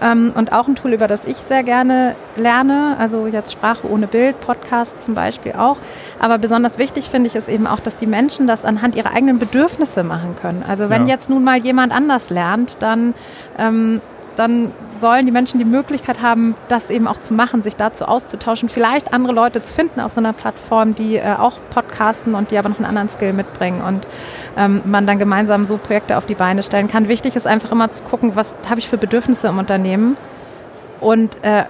ähm, 0.00 0.32
und 0.34 0.52
auch 0.52 0.66
ein 0.66 0.76
Tool, 0.76 0.94
über 0.94 1.06
das 1.08 1.24
ich 1.24 1.36
sehr 1.36 1.62
gerne 1.62 2.14
lerne. 2.36 2.96
Also 2.98 3.26
jetzt 3.26 3.52
Sprache 3.52 3.90
ohne 3.90 4.06
Bild, 4.06 4.40
Podcast 4.40 5.02
zum 5.02 5.14
Beispiel 5.14 5.52
auch. 5.52 5.76
Aber 6.18 6.38
besonders 6.38 6.78
wichtig 6.78 7.10
finde 7.10 7.28
ich 7.28 7.34
es 7.34 7.48
eben 7.48 7.66
auch, 7.66 7.80
dass 7.80 7.96
die 7.96 8.06
Menschen 8.06 8.46
das 8.46 8.64
anhand 8.64 8.94
ihrer 8.94 9.12
eigenen 9.12 9.38
Bedürfnisse 9.38 10.04
machen 10.04 10.36
können. 10.40 10.64
Also 10.66 10.88
wenn 10.88 11.06
ja. 11.06 11.14
jetzt 11.14 11.28
nun 11.28 11.44
mal 11.44 11.58
jemand 11.58 11.92
anders 11.92 12.30
lernt, 12.30 12.82
dann 12.82 13.14
ähm, 13.58 14.00
dann 14.36 14.72
sollen 14.96 15.26
die 15.26 15.32
Menschen 15.32 15.58
die 15.58 15.64
Möglichkeit 15.64 16.22
haben, 16.22 16.54
das 16.68 16.90
eben 16.90 17.06
auch 17.06 17.18
zu 17.18 17.34
machen, 17.34 17.62
sich 17.62 17.76
dazu 17.76 18.04
auszutauschen, 18.04 18.68
vielleicht 18.68 19.12
andere 19.12 19.32
Leute 19.32 19.62
zu 19.62 19.72
finden 19.74 20.00
auf 20.00 20.12
so 20.12 20.20
einer 20.20 20.32
Plattform, 20.32 20.94
die 20.94 21.16
äh, 21.16 21.34
auch 21.38 21.58
podcasten 21.70 22.34
und 22.34 22.50
die 22.50 22.58
aber 22.58 22.68
noch 22.68 22.78
einen 22.78 22.86
anderen 22.86 23.08
Skill 23.08 23.32
mitbringen 23.32 23.82
und 23.82 24.06
ähm, 24.56 24.82
man 24.84 25.06
dann 25.06 25.18
gemeinsam 25.18 25.66
so 25.66 25.78
Projekte 25.78 26.16
auf 26.16 26.26
die 26.26 26.34
Beine 26.34 26.62
stellen 26.62 26.88
kann. 26.88 27.08
Wichtig 27.08 27.36
ist 27.36 27.46
einfach 27.46 27.72
immer 27.72 27.90
zu 27.92 28.04
gucken, 28.04 28.36
was 28.36 28.54
habe 28.68 28.80
ich 28.80 28.88
für 28.88 28.98
Bedürfnisse 28.98 29.48
im 29.48 29.58
Unternehmen 29.58 30.16
und 31.00 31.36
äh, 31.42 31.64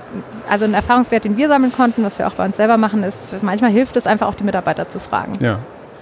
also 0.48 0.64
ein 0.64 0.74
Erfahrungswert, 0.74 1.24
den 1.24 1.36
wir 1.36 1.48
sammeln 1.48 1.72
konnten, 1.72 2.04
was 2.04 2.18
wir 2.18 2.28
auch 2.28 2.34
bei 2.34 2.44
uns 2.44 2.56
selber 2.56 2.76
machen, 2.76 3.02
ist, 3.02 3.34
manchmal 3.42 3.70
hilft 3.70 3.96
es 3.96 4.06
einfach 4.06 4.28
auch 4.28 4.34
die 4.34 4.44
Mitarbeiter 4.44 4.88
zu 4.88 5.00
fragen. 5.00 5.32
Ja. 5.40 5.58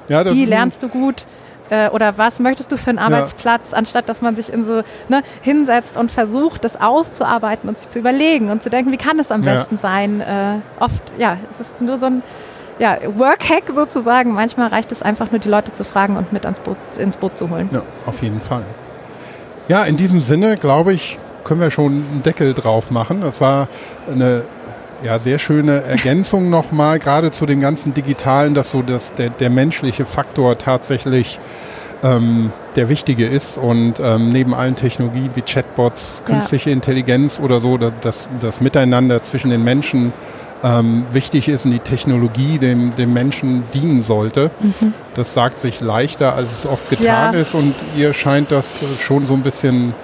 Ja, 0.08 0.24
Wie 0.26 0.44
lernst 0.44 0.82
du 0.82 0.88
gut? 0.88 1.26
Äh, 1.70 1.88
oder 1.90 2.18
was 2.18 2.40
möchtest 2.40 2.72
du 2.72 2.76
für 2.76 2.90
einen 2.90 2.98
Arbeitsplatz, 2.98 3.70
ja. 3.70 3.78
anstatt 3.78 4.08
dass 4.08 4.20
man 4.20 4.36
sich 4.36 4.52
in 4.52 4.64
so 4.64 4.82
ne, 5.08 5.22
hinsetzt 5.40 5.96
und 5.96 6.10
versucht, 6.10 6.64
das 6.64 6.80
auszuarbeiten 6.80 7.68
und 7.68 7.78
sich 7.78 7.88
zu 7.88 7.98
überlegen 7.98 8.50
und 8.50 8.62
zu 8.62 8.70
denken, 8.70 8.92
wie 8.92 8.96
kann 8.96 9.18
es 9.18 9.30
am 9.30 9.42
ja. 9.42 9.54
besten 9.54 9.78
sein. 9.78 10.20
Äh, 10.20 10.56
oft, 10.80 11.12
ja, 11.18 11.38
es 11.50 11.60
ist 11.60 11.80
nur 11.80 11.98
so 11.98 12.06
ein 12.06 12.22
ja, 12.78 12.98
Workhack 13.16 13.70
sozusagen. 13.72 14.32
Manchmal 14.34 14.68
reicht 14.68 14.92
es 14.92 15.02
einfach 15.02 15.30
nur, 15.30 15.40
die 15.40 15.48
Leute 15.48 15.72
zu 15.72 15.84
fragen 15.84 16.16
und 16.16 16.32
mit 16.32 16.44
ans 16.44 16.60
Boot, 16.60 16.76
ins 16.98 17.16
Boot 17.16 17.38
zu 17.38 17.48
holen. 17.48 17.68
Ja, 17.72 17.82
auf 18.06 18.22
jeden 18.22 18.40
Fall. 18.40 18.64
Ja, 19.68 19.84
in 19.84 19.96
diesem 19.96 20.20
Sinne, 20.20 20.56
glaube 20.56 20.92
ich, 20.92 21.18
können 21.44 21.60
wir 21.60 21.70
schon 21.70 22.04
einen 22.10 22.22
Deckel 22.22 22.54
drauf 22.54 22.90
machen. 22.90 23.20
Das 23.20 23.40
war 23.40 23.68
eine 24.10 24.42
ja, 25.02 25.18
sehr 25.18 25.38
schöne 25.38 25.82
Ergänzung 25.82 26.50
nochmal, 26.50 26.98
gerade 26.98 27.30
zu 27.30 27.46
dem 27.46 27.60
ganzen 27.60 27.94
Digitalen, 27.94 28.54
dass 28.54 28.70
so 28.70 28.82
das, 28.82 29.14
der, 29.14 29.30
der 29.30 29.50
menschliche 29.50 30.06
Faktor 30.06 30.58
tatsächlich 30.58 31.38
ähm, 32.02 32.52
der 32.76 32.88
wichtige 32.88 33.26
ist 33.26 33.58
und 33.58 34.00
ähm, 34.00 34.28
neben 34.28 34.54
allen 34.54 34.74
Technologien 34.74 35.30
wie 35.34 35.42
Chatbots, 35.42 36.22
künstliche 36.24 36.70
ja. 36.70 36.74
Intelligenz 36.74 37.40
oder 37.40 37.60
so, 37.60 37.78
dass 37.78 38.28
das 38.40 38.60
Miteinander 38.60 39.22
zwischen 39.22 39.50
den 39.50 39.62
Menschen 39.62 40.12
ähm, 40.64 41.06
wichtig 41.12 41.48
ist 41.48 41.64
und 41.64 41.72
die 41.72 41.80
Technologie 41.80 42.58
dem, 42.58 42.94
dem 42.94 43.12
Menschen 43.12 43.64
dienen 43.74 44.02
sollte. 44.02 44.50
Mhm. 44.60 44.94
Das 45.14 45.34
sagt 45.34 45.58
sich 45.58 45.80
leichter, 45.80 46.34
als 46.34 46.52
es 46.52 46.66
oft 46.66 46.88
getan 46.88 47.34
ja. 47.34 47.40
ist 47.40 47.54
und 47.54 47.74
ihr 47.96 48.14
scheint 48.14 48.52
das 48.52 48.80
schon 49.00 49.26
so 49.26 49.34
ein 49.34 49.42
bisschen 49.42 49.94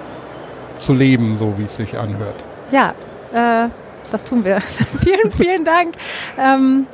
zu 0.77 0.93
leben, 0.93 1.37
so 1.37 1.55
wie 1.57 1.63
es 1.63 1.75
sich 1.75 1.97
anhört. 1.97 2.43
Ja, 2.71 2.93
äh, 3.33 3.69
das 4.09 4.23
tun 4.23 4.45
wir. 4.45 4.61
vielen, 5.03 5.31
vielen 5.31 5.65
Dank. 5.65 5.95
Ähm, 6.37 6.87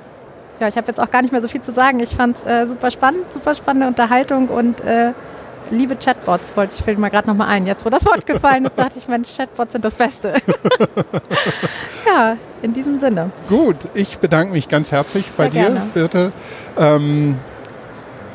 ja, 0.60 0.68
ich 0.68 0.78
habe 0.78 0.88
jetzt 0.88 1.00
auch 1.00 1.12
gar 1.12 1.22
nicht 1.22 1.32
mehr 1.32 1.42
so 1.42 1.48
viel 1.48 1.62
zu 1.62 1.74
sagen. 1.74 2.00
Ich 2.00 2.16
fand 2.16 2.38
es 2.38 2.46
äh, 2.46 2.66
super 2.66 2.92
spannend, 2.92 3.26
super 3.34 3.56
spannende 3.56 3.88
Unterhaltung 3.88 4.48
und 4.48 4.82
äh, 4.82 5.14
liebe 5.72 5.96
Chatbots, 5.96 6.56
wollte 6.56 6.76
ich 6.78 6.84
fällt 6.84 6.98
mal 6.98 7.10
gerade 7.10 7.30
nochmal 7.30 7.48
ein. 7.50 7.66
Jetzt, 7.66 7.86
wo 7.86 7.90
das 7.90 8.06
Wort 8.06 8.26
gefallen 8.26 8.66
ist, 8.66 8.78
dachte 8.78 8.98
ich, 8.98 9.08
Mensch, 9.08 9.36
Chatbots 9.36 9.74
sind 9.74 9.84
das 9.84 9.96
Beste. 9.96 10.34
ja, 12.06 12.38
in 12.62 12.74
diesem 12.74 12.98
Sinne. 13.00 13.32
Gut, 13.50 13.78
ich 13.94 14.20
bedanke 14.20 14.54
mich 14.54 14.70
ganz 14.70 14.92
herzlich 14.92 15.26
bei 15.36 15.50
Sehr 15.50 15.52
dir, 15.52 15.60
gerne. 15.62 15.82
Birte. 15.94 16.32
Ähm, 16.78 17.38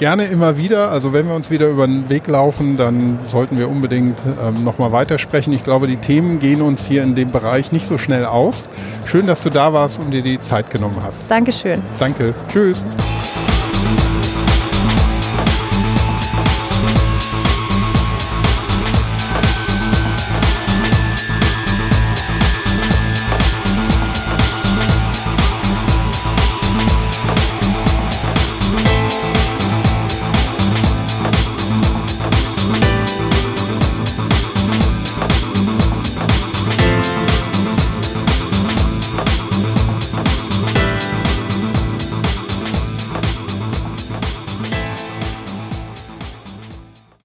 gerne 0.00 0.24
immer 0.24 0.56
wieder. 0.56 0.90
Also 0.90 1.12
wenn 1.12 1.28
wir 1.28 1.34
uns 1.34 1.50
wieder 1.50 1.68
über 1.68 1.86
den 1.86 2.08
Weg 2.08 2.26
laufen, 2.26 2.78
dann 2.78 3.18
sollten 3.26 3.58
wir 3.58 3.68
unbedingt 3.68 4.16
ähm, 4.42 4.64
nochmal 4.64 4.92
weitersprechen. 4.92 5.52
Ich 5.52 5.62
glaube, 5.62 5.86
die 5.86 5.98
Themen 5.98 6.38
gehen 6.38 6.62
uns 6.62 6.86
hier 6.86 7.02
in 7.02 7.14
dem 7.14 7.30
Bereich 7.30 7.70
nicht 7.70 7.86
so 7.86 7.98
schnell 7.98 8.24
aus. 8.24 8.70
Schön, 9.04 9.26
dass 9.26 9.42
du 9.42 9.50
da 9.50 9.74
warst 9.74 10.00
und 10.02 10.10
dir 10.10 10.22
die 10.22 10.40
Zeit 10.40 10.70
genommen 10.70 10.96
hast. 11.02 11.30
Dankeschön. 11.30 11.82
Danke. 11.98 12.34
Tschüss. 12.48 12.82